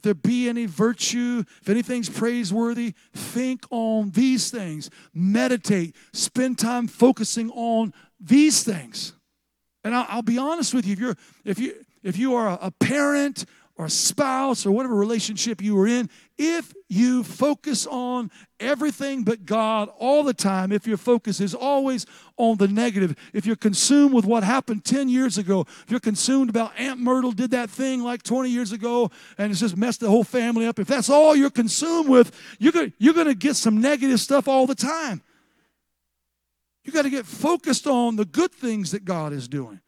[0.01, 4.89] if there be any virtue, if anything's praiseworthy, think on these things.
[5.13, 5.95] Meditate.
[6.11, 9.13] Spend time focusing on these things.
[9.83, 12.71] And I'll, I'll be honest with you, if you're if you if you are a
[12.71, 13.45] parent
[13.81, 19.43] or a spouse or whatever relationship you are in, if you focus on everything but
[19.43, 22.05] God all the time, if your focus is always
[22.37, 26.51] on the negative, if you're consumed with what happened 10 years ago, if you're consumed
[26.51, 30.09] about Aunt Myrtle did that thing like 20 years ago and it's just messed the
[30.09, 33.81] whole family up, if that's all you're consumed with, you're going you're to get some
[33.81, 35.23] negative stuff all the time.
[36.83, 39.79] You got to get focused on the good things that God is doing.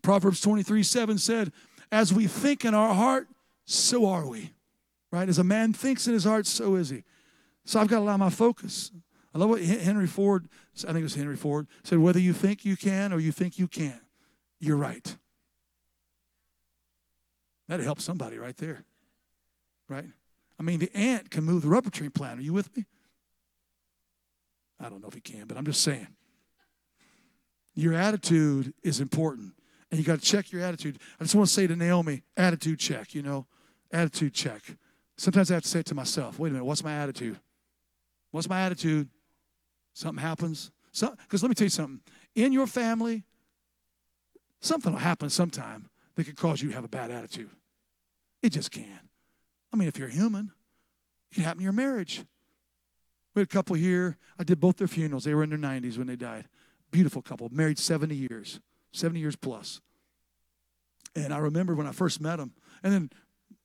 [0.00, 1.52] Proverbs 23 7 said,
[1.92, 3.28] as we think in our heart,
[3.66, 4.50] so are we.
[5.12, 5.28] Right?
[5.28, 7.04] As a man thinks in his heart, so is he.
[7.66, 8.90] So I've got to allow my focus.
[9.34, 10.48] I love what Henry Ford,
[10.82, 13.58] I think it was Henry Ford, said whether you think you can or you think
[13.58, 14.00] you can't,
[14.58, 15.16] you're right.
[17.68, 18.84] That'd help somebody right there.
[19.88, 20.08] Right?
[20.58, 22.40] I mean, the ant can move the rubber tree plant.
[22.40, 22.86] Are you with me?
[24.80, 26.08] I don't know if he can, but I'm just saying.
[27.74, 29.52] Your attitude is important
[29.92, 30.98] and you got to check your attitude.
[31.20, 33.46] I just want to say to Naomi, attitude check, you know,
[33.92, 34.62] attitude check.
[35.18, 37.38] Sometimes I have to say it to myself wait a minute, what's my attitude?
[38.30, 39.10] What's my attitude?
[39.92, 40.72] Something happens.
[40.90, 42.00] Because let me tell you something.
[42.34, 43.24] In your family,
[44.60, 47.50] something will happen sometime that could cause you to have a bad attitude.
[48.42, 49.00] It just can.
[49.72, 50.52] I mean, if you're human,
[51.30, 52.24] it can happen in your marriage.
[53.34, 54.16] We had a couple here.
[54.38, 55.24] I did both their funerals.
[55.24, 56.46] They were in their 90s when they died.
[56.90, 58.60] Beautiful couple, married 70 years.
[58.92, 59.80] 70 years plus.
[61.14, 62.52] And I remember when I first met him,
[62.82, 63.10] and then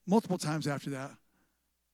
[0.05, 1.11] multiple times after that,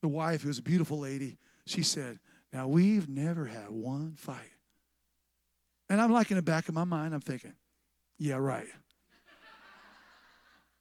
[0.00, 2.18] the wife, who was a beautiful lady, she said,
[2.52, 4.50] Now we've never had one fight.
[5.88, 7.54] And I'm like in the back of my mind, I'm thinking,
[8.18, 8.66] Yeah, right.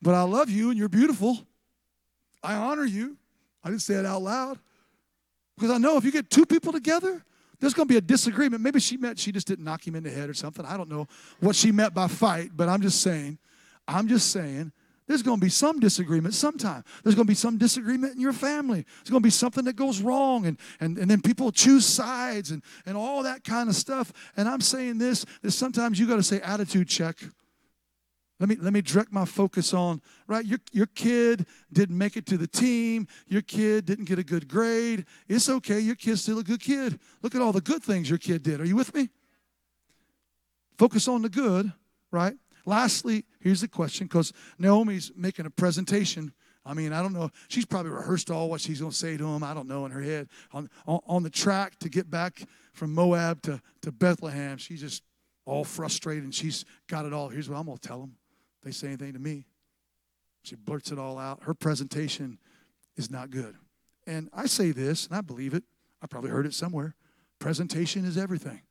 [0.01, 1.37] but I love you and you're beautiful.
[2.41, 3.17] I honor you.
[3.63, 4.59] I didn't say it out loud.
[5.55, 7.23] Because I know if you get two people together,
[7.63, 8.61] there's going to be a disagreement.
[8.61, 10.65] Maybe she meant she just didn't knock him in the head or something.
[10.65, 11.07] I don't know
[11.39, 13.37] what she meant by fight, but I'm just saying,
[13.87, 14.73] I'm just saying,
[15.07, 16.83] there's going to be some disagreement sometime.
[17.03, 18.85] There's going to be some disagreement in your family.
[18.97, 22.51] There's going to be something that goes wrong, and, and, and then people choose sides
[22.51, 24.11] and, and all that kind of stuff.
[24.35, 27.17] And I'm saying this that sometimes you got to say attitude check.
[28.43, 30.45] Let me, let me direct my focus on, right?
[30.45, 33.07] Your, your kid didn't make it to the team.
[33.25, 35.05] Your kid didn't get a good grade.
[35.29, 35.79] It's okay.
[35.79, 36.99] Your kid's still a good kid.
[37.21, 38.59] Look at all the good things your kid did.
[38.59, 39.07] Are you with me?
[40.77, 41.71] Focus on the good,
[42.11, 42.33] right?
[42.65, 46.33] Lastly, here's the question because Naomi's making a presentation.
[46.65, 47.29] I mean, I don't know.
[47.47, 49.41] She's probably rehearsed all what she's going to say to him.
[49.41, 50.27] I don't know in her head.
[50.51, 52.41] On, on, on the track to get back
[52.73, 55.01] from Moab to, to Bethlehem, she's just
[55.45, 57.29] all frustrated and she's got it all.
[57.29, 58.17] Here's what I'm going to tell them
[58.63, 59.45] they say anything to me.
[60.43, 61.43] She blurts it all out.
[61.43, 62.37] Her presentation
[62.97, 63.55] is not good.
[64.05, 65.63] And I say this, and I believe it.
[66.01, 66.95] I probably heard it somewhere.
[67.39, 68.61] Presentation is everything.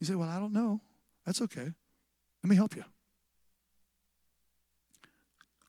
[0.00, 0.80] You say, Well, I don't know.
[1.24, 1.72] That's okay.
[2.42, 2.84] Let me help you.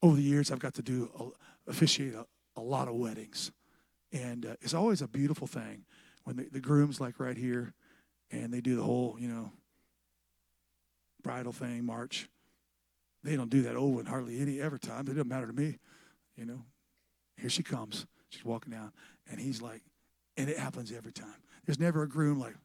[0.01, 1.33] Over the years, I've got to do
[1.67, 3.51] officiate a, a, lot of weddings.
[4.11, 5.85] And uh, it's always a beautiful thing
[6.23, 7.73] when the, the groom's like right here
[8.31, 9.51] and they do the whole, you know,
[11.23, 12.27] bridal thing, march.
[13.23, 15.01] They don't do that over and hardly any ever time.
[15.01, 15.77] It doesn't matter to me.
[16.35, 16.65] You know,
[17.37, 18.05] here she comes.
[18.29, 18.91] She's walking down,
[19.29, 19.81] and he's like,
[20.37, 21.27] and it happens every time.
[21.65, 22.55] There's never a groom like,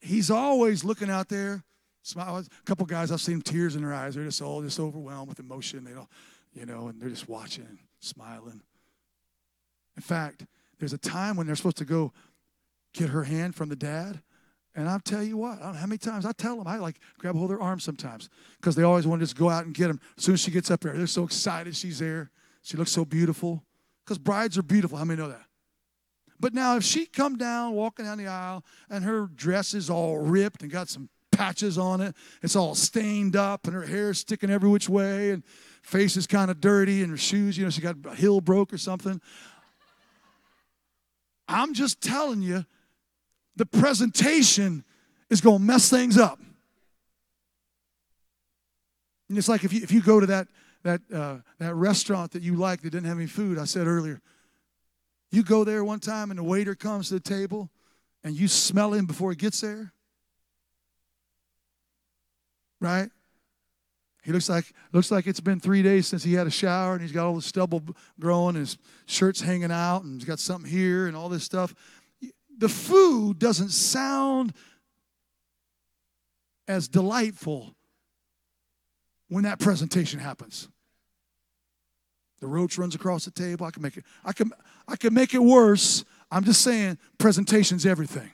[0.00, 1.62] he's always looking out there.
[2.02, 2.38] Smile.
[2.38, 4.14] A couple guys, I've seen tears in their eyes.
[4.14, 5.84] They're just all just overwhelmed with emotion.
[5.84, 6.08] They don't,
[6.54, 8.62] you know, and they're just watching, smiling.
[9.96, 10.46] In fact,
[10.78, 12.12] there's a time when they're supposed to go
[12.92, 14.20] get her hand from the dad.
[14.74, 16.76] And I'll tell you what, I don't know how many times I tell them, I
[16.76, 18.28] like grab hold of their arms sometimes
[18.60, 20.00] because they always want to just go out and get them.
[20.16, 22.30] As soon as she gets up there, they're so excited she's there.
[22.62, 23.64] She looks so beautiful
[24.04, 24.96] because brides are beautiful.
[24.96, 25.42] How many know that?
[26.38, 30.18] But now, if she come down walking down the aisle and her dress is all
[30.18, 34.18] ripped and got some patches on it, it's all stained up and her hair is
[34.18, 35.44] sticking every which way and
[35.82, 38.72] face is kind of dirty and her shoes, you know, she got a heel broke
[38.72, 39.20] or something.
[41.46, 42.64] I'm just telling you,
[43.56, 44.84] the presentation
[45.28, 46.38] is going to mess things up.
[49.28, 50.48] And it's like if you, if you go to that,
[50.82, 54.20] that, uh, that restaurant that you like that didn't have any food, I said earlier,
[55.30, 57.70] you go there one time and the waiter comes to the table
[58.24, 59.92] and you smell him before he gets there.
[62.80, 63.10] Right?
[64.22, 67.02] He looks like looks like it's been three days since he had a shower and
[67.02, 67.82] he's got all the stubble
[68.18, 68.76] growing his
[69.06, 71.74] shirt's hanging out and he's got something here and all this stuff.
[72.60, 74.52] The food doesn't sound
[76.68, 77.74] as delightful
[79.28, 80.68] when that presentation happens.
[82.40, 83.64] The roach runs across the table.
[83.64, 84.52] I can make it, I can,
[84.86, 86.04] I can make it worse.
[86.30, 88.30] I'm just saying presentation's everything.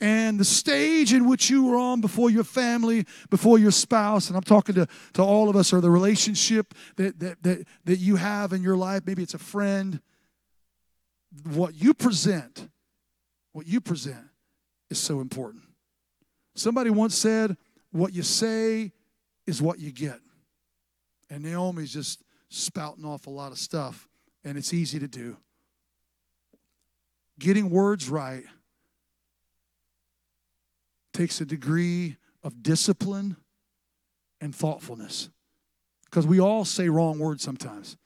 [0.00, 4.36] And the stage in which you were on before your family, before your spouse, and
[4.36, 8.16] I'm talking to, to all of us, or the relationship that, that, that, that you
[8.16, 10.00] have in your life, maybe it's a friend.
[11.44, 12.68] What you present,
[13.54, 14.26] what you present
[14.90, 15.62] is so important.
[16.56, 17.56] Somebody once said,
[17.92, 18.92] What you say
[19.46, 20.18] is what you get.
[21.30, 24.08] And Naomi's just spouting off a lot of stuff,
[24.44, 25.36] and it's easy to do.
[27.38, 28.44] Getting words right
[31.12, 33.36] takes a degree of discipline
[34.40, 35.30] and thoughtfulness.
[36.06, 37.96] Because we all say wrong words sometimes.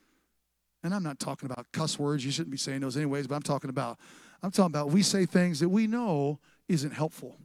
[0.83, 3.41] And I'm not talking about cuss words, you shouldn't be saying those anyways, but I'm
[3.41, 3.99] talking about
[4.41, 7.37] I'm talking about we say things that we know isn't helpful.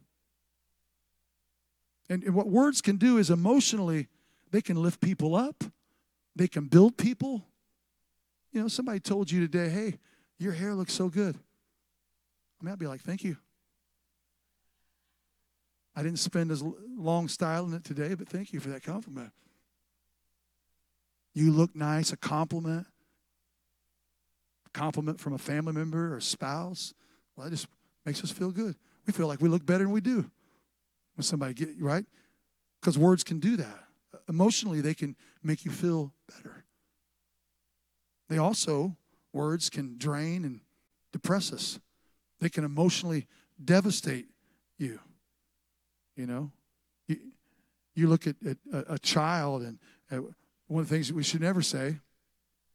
[2.09, 4.09] And, and what words can do is emotionally,
[4.51, 5.65] they can lift people up
[6.37, 7.45] they can build people.
[8.53, 9.99] You know, somebody told you today, hey,
[10.39, 11.37] your hair looks so good.
[12.61, 13.37] I mean, I'd be like, thank you.
[15.97, 16.63] I didn't spend as
[16.97, 19.31] long styling it today, but thank you for that compliment.
[21.35, 22.87] You look nice, a compliment.
[24.75, 26.93] Compliment from a family member or spouse.
[27.35, 27.69] Well, that just
[28.05, 28.77] makes us feel good.
[29.07, 30.31] We feel like we look better than we do
[31.17, 32.05] when somebody get right?
[32.81, 33.85] Because words can do that
[34.29, 36.65] emotionally, they can make you feel better.
[38.29, 38.97] They also,
[39.33, 40.61] words can drain and
[41.13, 41.79] depress us,
[42.41, 43.27] they can emotionally
[43.63, 44.27] devastate
[44.79, 44.99] you.
[46.17, 46.53] You know,
[47.09, 47.19] you,
[47.95, 49.79] you look at, at a, a, child, and
[50.11, 50.21] uh,
[50.69, 51.97] one of the things we should never say,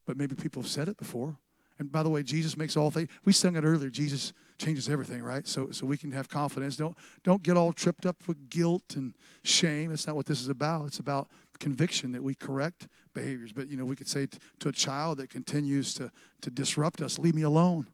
[0.06, 1.38] but maybe people have said it before.
[1.80, 3.10] And by the way, Jesus makes all things.
[3.24, 3.90] We sung it earlier.
[3.90, 5.48] Jesus changes everything, right?
[5.48, 6.76] So, so we can have confidence.
[6.76, 9.90] Don't, don't get all tripped up with guilt and shame.
[9.90, 10.88] That's not what this is about.
[10.88, 13.54] It's about conviction that we correct behaviors.
[13.54, 14.28] But, you know, we could say
[14.60, 16.12] to a child that continues to,
[16.42, 17.88] to disrupt us, leave me alone.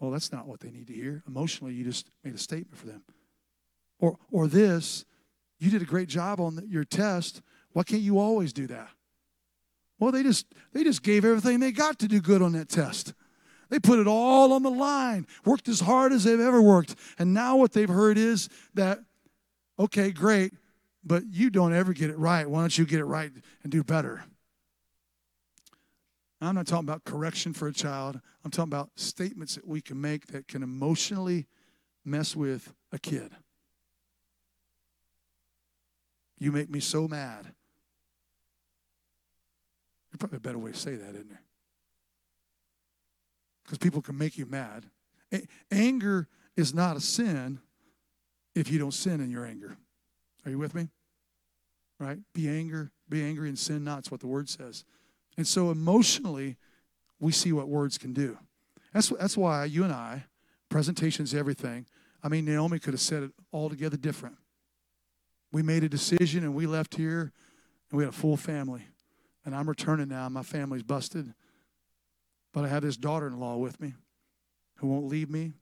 [0.00, 1.22] Well, that's not what they need to hear.
[1.28, 3.02] Emotionally, you just made a statement for them.
[4.00, 5.04] Or, or this,
[5.58, 7.40] you did a great job on the, your test.
[7.72, 8.90] Why can't you always do that?
[9.98, 13.14] Well, they just they just gave everything they got to do good on that test.
[13.68, 16.94] They put it all on the line, worked as hard as they've ever worked.
[17.18, 19.00] And now what they've heard is that,
[19.78, 20.52] okay, great,
[21.02, 22.48] but you don't ever get it right.
[22.48, 23.32] Why don't you get it right
[23.62, 24.24] and do better?
[26.40, 28.20] I'm not talking about correction for a child.
[28.44, 31.46] I'm talking about statements that we can make that can emotionally
[32.04, 33.32] mess with a kid.
[36.38, 37.55] You make me so mad.
[40.16, 41.42] There's probably a better way to say that, isn't there?
[43.66, 44.86] because people can make you mad.
[45.32, 47.58] A- anger is not a sin
[48.54, 49.76] if you don't sin in your anger.
[50.44, 50.88] Are you with me?
[51.98, 52.18] Right?
[52.32, 54.00] Be anger, be angry and sin not.
[54.00, 54.84] It's what the word says.
[55.36, 56.56] And so emotionally,
[57.18, 58.38] we see what words can do.
[58.92, 60.24] That's that's why you and I,
[60.68, 61.86] presentation's everything.
[62.22, 64.36] I mean, Naomi could have said it altogether different.
[65.52, 67.32] We made a decision and we left here
[67.90, 68.86] and we had a full family.
[69.46, 70.28] And I'm returning now.
[70.28, 71.32] My family's busted.
[72.52, 73.94] But I have this daughter in law with me
[74.76, 75.52] who won't leave me.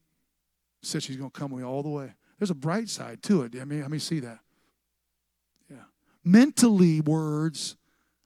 [0.83, 2.15] Said she's going to come with me all the way.
[2.39, 3.55] There's a bright side to it.
[3.61, 4.41] I mean, let me see that.
[5.71, 5.85] Yeah.
[6.25, 7.77] Mentally, words,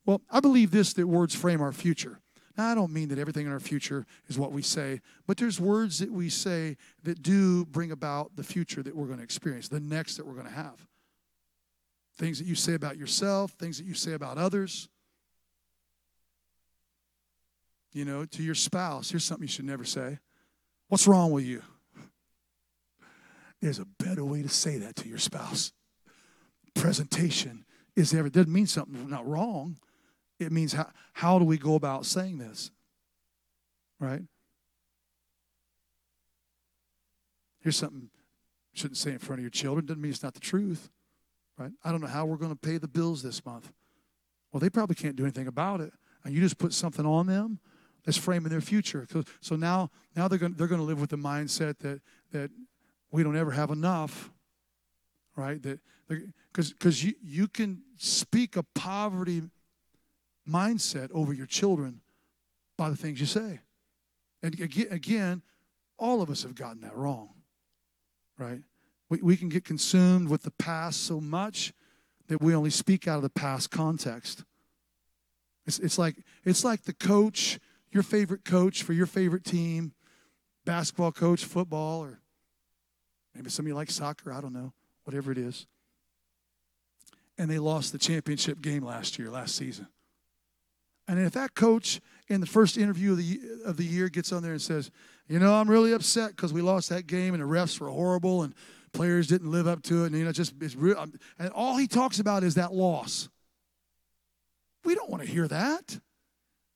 [0.07, 2.21] well, I believe this that words frame our future.
[2.57, 5.61] Now, I don't mean that everything in our future is what we say, but there's
[5.61, 9.69] words that we say that do bring about the future that we're going to experience,
[9.69, 10.87] the next that we're going to have.
[12.17, 14.89] Things that you say about yourself, things that you say about others
[17.93, 19.11] you know, to your spouse.
[19.11, 20.18] Here's something you should never say
[20.89, 21.62] What's wrong with you?
[23.61, 25.72] There's a better way to say that to your spouse.
[26.74, 27.64] Presentation
[27.97, 29.76] is ever doesn't mean something not wrong.
[30.39, 32.70] It means how, how do we go about saying this?
[33.99, 34.22] Right?
[37.61, 39.84] Here's something you shouldn't say in front of your children.
[39.84, 40.89] Doesn't mean it's not the truth.
[41.59, 41.72] Right?
[41.82, 43.72] I don't know how we're going to pay the bills this month.
[44.53, 45.93] Well, they probably can't do anything about it.
[46.24, 47.59] And you just put something on them
[48.09, 49.07] that's framing their future.
[49.13, 52.01] So, so now, now they're going, they're going to live with the mindset that,
[52.33, 52.51] that
[53.11, 54.31] we don't ever have enough,
[55.37, 55.63] right?
[55.63, 59.43] That Because you, you can speak a poverty
[60.49, 62.01] mindset over your children
[62.79, 63.61] by the things you say.
[64.43, 65.43] And again,
[65.99, 67.35] all of us have gotten that wrong,
[68.39, 68.63] right?
[69.11, 71.75] We, we can get consumed with the past so much
[72.29, 74.45] that we only speak out of the past context.
[75.67, 77.59] It's, it's, like, it's like the coach,
[77.91, 79.93] your favorite coach for your favorite team,
[80.64, 82.20] basketball coach, football, or
[83.34, 84.72] maybe some of you like soccer, I don't know,
[85.05, 85.66] whatever it is.
[87.39, 89.86] And they lost the championship game last year, last season.
[91.07, 94.43] And if that coach in the first interview of the, of the year gets on
[94.43, 94.91] there and says,
[95.28, 98.43] you know, I'm really upset because we lost that game and the refs were horrible
[98.43, 98.55] and
[98.93, 100.99] players didn't live up to it, and you know, just it's real.
[101.39, 103.28] And all he talks about is that loss.
[104.84, 106.01] We don't want to hear that.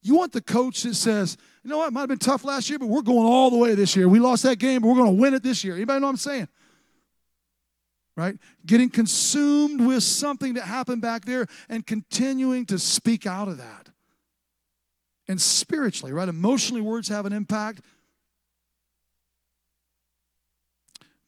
[0.02, 2.68] You want the coach that says, you know what, it might have been tough last
[2.68, 4.08] year, but we're going all the way this year.
[4.08, 5.76] We lost that game, but we're going to win it this year.
[5.76, 6.48] Anybody know what I'm saying?
[8.16, 8.36] Right?
[8.66, 13.90] Getting consumed with something that happened back there and continuing to speak out of that.
[15.28, 16.28] And spiritually, right?
[16.28, 17.80] Emotionally, words have an impact.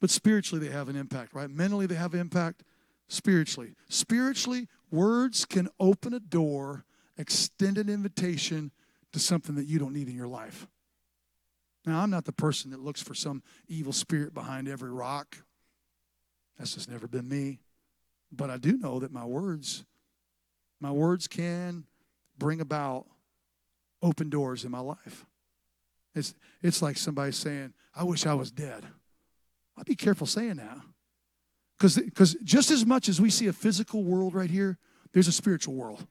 [0.01, 1.49] But spiritually, they have an impact, right?
[1.49, 2.65] Mentally, they have impact.
[3.07, 3.75] Spiritually.
[3.89, 6.85] Spiritually, words can open a door,
[7.17, 8.71] extend an invitation
[9.13, 10.67] to something that you don't need in your life.
[11.87, 15.37] Now, I'm not the person that looks for some evil spirit behind every rock.
[16.59, 17.61] That's just never been me.
[18.33, 19.85] But I do know that my words,
[20.81, 21.85] my words can
[22.39, 23.07] bring about
[24.03, 25.27] open doors in my life.
[26.15, 28.85] It's, it's like somebody saying, I wish I was dead.
[29.77, 30.79] I'd be careful saying that.
[31.79, 34.79] Because just as much as we see a physical world right here,
[35.13, 36.07] there's a spiritual world.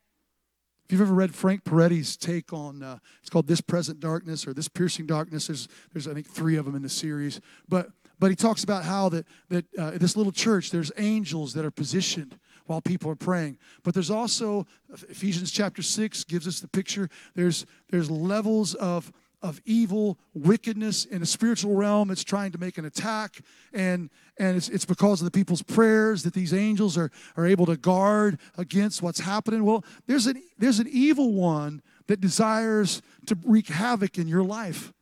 [0.85, 4.53] If you've ever read Frank Peretti's take on, uh, it's called This Present Darkness or
[4.53, 7.39] This Piercing Darkness, there's, there's I think, three of them in the series.
[7.69, 11.63] But, but he talks about how that, that uh, this little church, there's angels that
[11.63, 13.57] are positioned while people are praying.
[13.83, 14.67] But there's also,
[15.09, 19.11] Ephesians chapter 6 gives us the picture, there's, there's levels of,
[19.43, 22.09] of evil wickedness in the spiritual realm.
[22.09, 23.41] It's trying to make an attack
[23.73, 27.67] and and it's, it's because of the people's prayers that these angels are, are able
[27.67, 29.65] to guard against what's happening.
[29.65, 34.93] Well there's an there's an evil one that desires to wreak havoc in your life.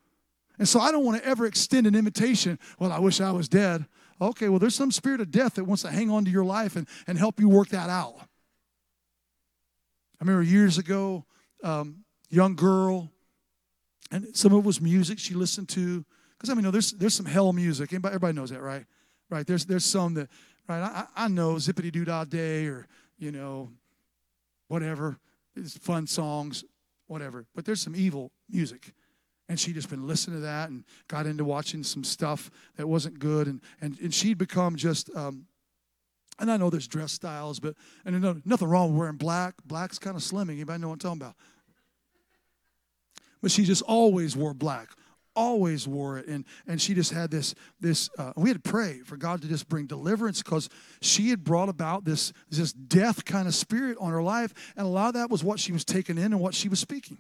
[0.58, 3.48] And so i don't want to ever extend an invitation well i wish i was
[3.48, 3.86] dead.
[4.20, 6.76] Okay well there's some spirit of death that wants to hang on to your life
[6.76, 8.16] and, and help you work that out.
[10.20, 11.26] I remember years ago
[11.64, 13.12] um, young girl
[14.12, 16.05] and some of it was music she listened to.
[16.38, 17.89] Because I mean, no, there's there's some hell music.
[17.89, 18.86] Everybody, everybody knows that, right?
[19.30, 19.45] Right.
[19.47, 20.30] There's there's some that
[20.68, 20.82] right.
[20.82, 22.88] I, I know zippity doo dah day or
[23.18, 23.70] you know
[24.68, 25.18] whatever.
[25.55, 26.64] It's fun songs,
[27.07, 27.45] whatever.
[27.53, 28.93] But there's some evil music.
[29.49, 33.20] And she'd just been listening to that and got into watching some stuff that wasn't
[33.20, 33.47] good.
[33.47, 35.45] And, and, and she'd become just, um,
[36.39, 39.55] and I know there's dress styles, but, and nothing wrong with wearing black.
[39.66, 40.51] Black's kind of slimming.
[40.51, 41.36] Anybody know what I'm talking about?
[43.42, 44.89] But she just always wore black
[45.36, 46.28] always wore it.
[46.28, 49.48] And and she just had this this uh, we had to pray for god to
[49.48, 50.70] just bring deliverance because
[51.02, 54.54] she had brought about this this death kind of spirit on her life.
[54.76, 56.80] And a lot of that was what she was taking in and what she was
[56.80, 57.18] speaking.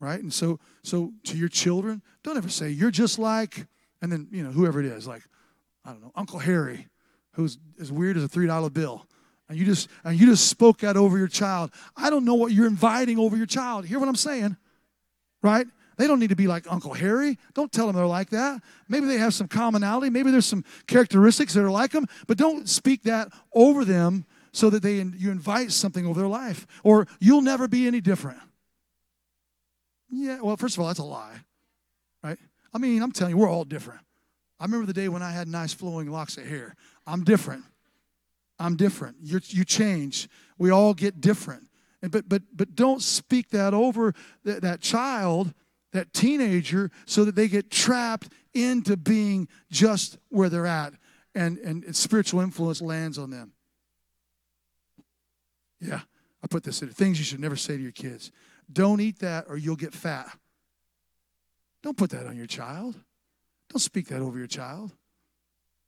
[0.00, 0.20] Right?
[0.20, 3.66] And so so to your children don't ever say you're just like
[4.02, 5.22] and then you know whoever it is like
[5.84, 6.88] i don't know uncle harry
[7.32, 9.06] who's as weird as a three dollar bill
[9.48, 11.70] and you just and you just spoke that over your child.
[11.96, 13.84] I don't know what you're inviting over your child.
[13.84, 14.56] Hear what i'm saying?
[15.42, 15.66] Right?
[15.96, 17.38] They don't need to be like uncle harry.
[17.54, 18.62] Don't tell them they're like that.
[18.88, 20.10] Maybe they have some commonality.
[20.10, 24.70] Maybe there's some characteristics that are like them but don't speak that over them so
[24.70, 28.38] that they you invite something over their life or you'll never be any different.
[30.10, 31.40] Yeah well first of all that's a lie
[32.22, 32.38] right?
[32.72, 34.00] I mean i'm telling you we're all different.
[34.58, 36.74] I remember the day when i had nice flowing locks of hair.
[37.06, 37.64] I'm different
[38.64, 39.16] I'm different.
[39.20, 40.28] you you change.
[40.56, 41.68] We all get different.
[42.00, 45.52] And, but, but, but don't speak that over that, that child,
[45.92, 50.94] that teenager, so that they get trapped into being just where they're at
[51.34, 53.52] and, and spiritual influence lands on them.
[55.80, 56.00] Yeah,
[56.42, 58.32] I put this in things you should never say to your kids.
[58.72, 60.38] Don't eat that or you'll get fat.
[61.82, 62.96] Don't put that on your child.
[63.68, 64.92] Don't speak that over your child.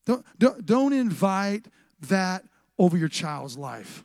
[0.04, 1.66] Don't, don't, don't invite
[2.08, 2.44] that
[2.78, 4.04] over your child's life.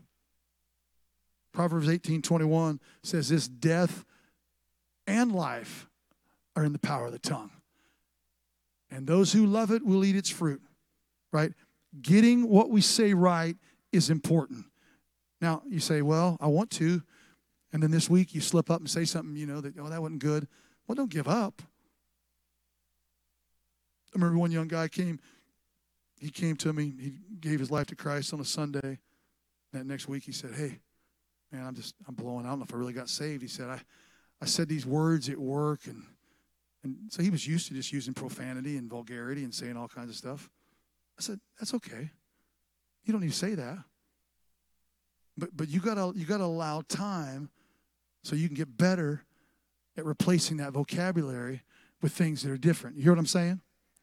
[1.54, 4.06] Proverbs 18 21 says this death
[5.08, 5.90] and life
[6.56, 7.52] are in the power of the tongue.
[8.90, 10.62] And those who love it will eat its fruit,
[11.32, 11.54] right?
[12.02, 13.56] Getting what we say right
[13.92, 14.66] is important.
[15.40, 17.02] Now, you say, well, I want to.
[17.74, 20.02] And then this week you slip up and say something, you know, that, oh, that
[20.02, 20.48] wasn't good.
[20.88, 21.62] Well, don't give up.
[24.14, 25.20] I remember one young guy came,
[26.22, 29.00] he came to me, he gave his life to Christ on a Sunday.
[29.74, 30.80] That next week he said, Hey,
[31.52, 32.46] man, I'm just, I'm blowing.
[32.46, 33.42] I don't know if I really got saved.
[33.42, 33.82] He said, I,
[34.40, 35.88] I said these words at work.
[35.88, 36.04] And,
[36.84, 40.12] and so he was used to just using profanity and vulgarity and saying all kinds
[40.12, 40.50] of stuff.
[41.18, 42.12] I said, That's okay.
[43.04, 43.80] You don't need to say that.
[45.38, 47.50] But, but you gotta you gotta allow time
[48.22, 49.24] so you can get better
[49.98, 51.64] at replacing that vocabulary
[52.02, 52.98] with things that are different.
[52.98, 53.62] You hear what I'm saying?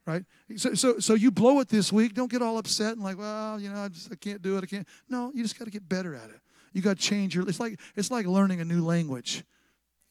[0.08, 0.24] Right?
[0.56, 2.14] So, so, so you blow it this week.
[2.14, 4.62] Don't get all upset and like, well, you know, I, just, I can't do it.
[4.62, 4.88] I can't.
[5.06, 6.40] No, you just got to get better at it.
[6.72, 7.46] You got to change your.
[7.46, 9.44] It's like it's like learning a new language.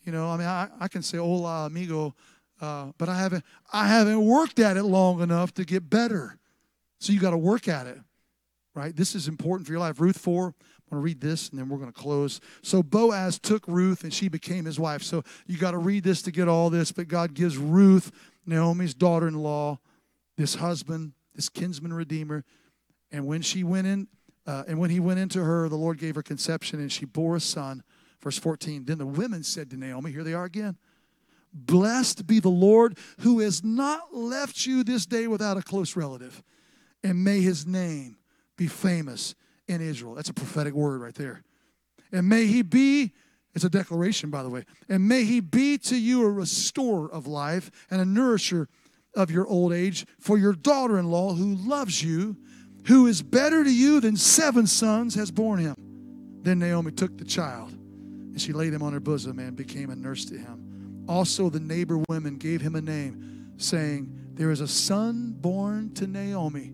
[0.04, 2.14] You know, I mean, I, I can say hola amigo,
[2.62, 3.43] uh, but I haven't
[3.74, 6.38] I haven't worked at it long enough to get better.
[7.00, 7.98] So you got to work at it,
[8.76, 8.95] right?
[8.95, 10.00] This is important for your life.
[10.00, 10.54] Ruth four.
[10.89, 12.39] I'm going to read this and then we're going to close.
[12.62, 15.02] So Boaz took Ruth and she became his wife.
[15.02, 18.12] So you got to read this to get all this, but God gives Ruth,
[18.45, 19.80] Naomi's daughter in law,
[20.38, 22.46] this husband, this kinsman redeemer.
[23.12, 24.08] And when she went in,
[24.46, 27.36] uh, and when he went into her, the Lord gave her conception and she bore
[27.36, 27.84] a son.
[28.22, 28.86] Verse 14.
[28.86, 30.78] Then the women said to Naomi, Here they are again.
[31.54, 36.44] Blessed be the Lord who has not left you this day without a close relative,
[37.04, 38.18] and may his name
[38.58, 39.34] be famous
[39.68, 40.14] in Israel.
[40.14, 41.44] That's a prophetic word right there.
[42.12, 43.14] And may he be,
[43.56, 47.28] it's a declaration, by the way, and may he be to you a restorer of
[47.28, 48.68] life and a nourisher
[49.18, 52.38] of your old age for your daughter in law who loves you,
[52.86, 55.76] who is better to you than seven sons, has borne him.
[56.43, 59.95] Then Naomi took the child and she laid him on her bosom and became a
[59.95, 61.03] nurse to him.
[61.09, 66.05] Also, the neighbor women gave him a name, saying, There is a son born to
[66.05, 66.74] Naomi.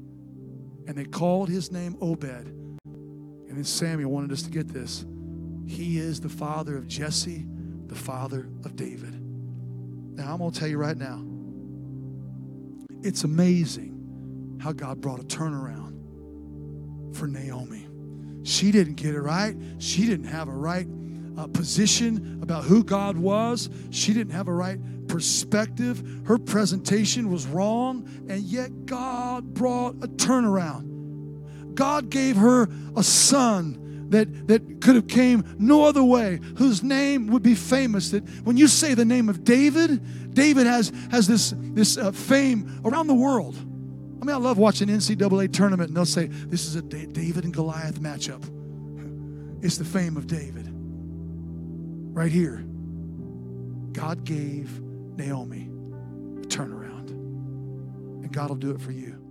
[0.86, 2.48] And they called his name Obed.
[2.84, 5.06] And then Samuel wanted us to get this.
[5.66, 7.46] He is the father of Jesse,
[7.88, 9.14] the father of David.
[10.16, 11.24] Now, I'm going to tell you right now,
[13.04, 15.94] it's amazing how God brought a turnaround
[17.16, 17.88] for Naomi.
[18.44, 19.56] She didn't get it right.
[19.78, 20.88] She didn't have a right
[21.38, 23.70] uh, position about who God was.
[23.90, 26.22] She didn't have a right perspective.
[26.26, 31.76] Her presentation was wrong, and yet God brought a turnaround.
[31.76, 37.28] God gave her a son that, that could have came no other way, whose name
[37.28, 38.12] would be famous.
[38.12, 42.82] That when you say the name of David, David has, has this, this uh, fame
[42.86, 43.56] around the world.
[43.56, 47.54] I mean, I love watching NCAA tournament, and they'll say, this is a David and
[47.54, 48.44] Goliath matchup.
[49.64, 50.68] It's the fame of David.
[52.14, 52.66] Right here.
[53.94, 54.82] God gave
[55.16, 55.70] Naomi
[56.42, 57.12] a turnaround.
[57.12, 59.23] And God will do it for you.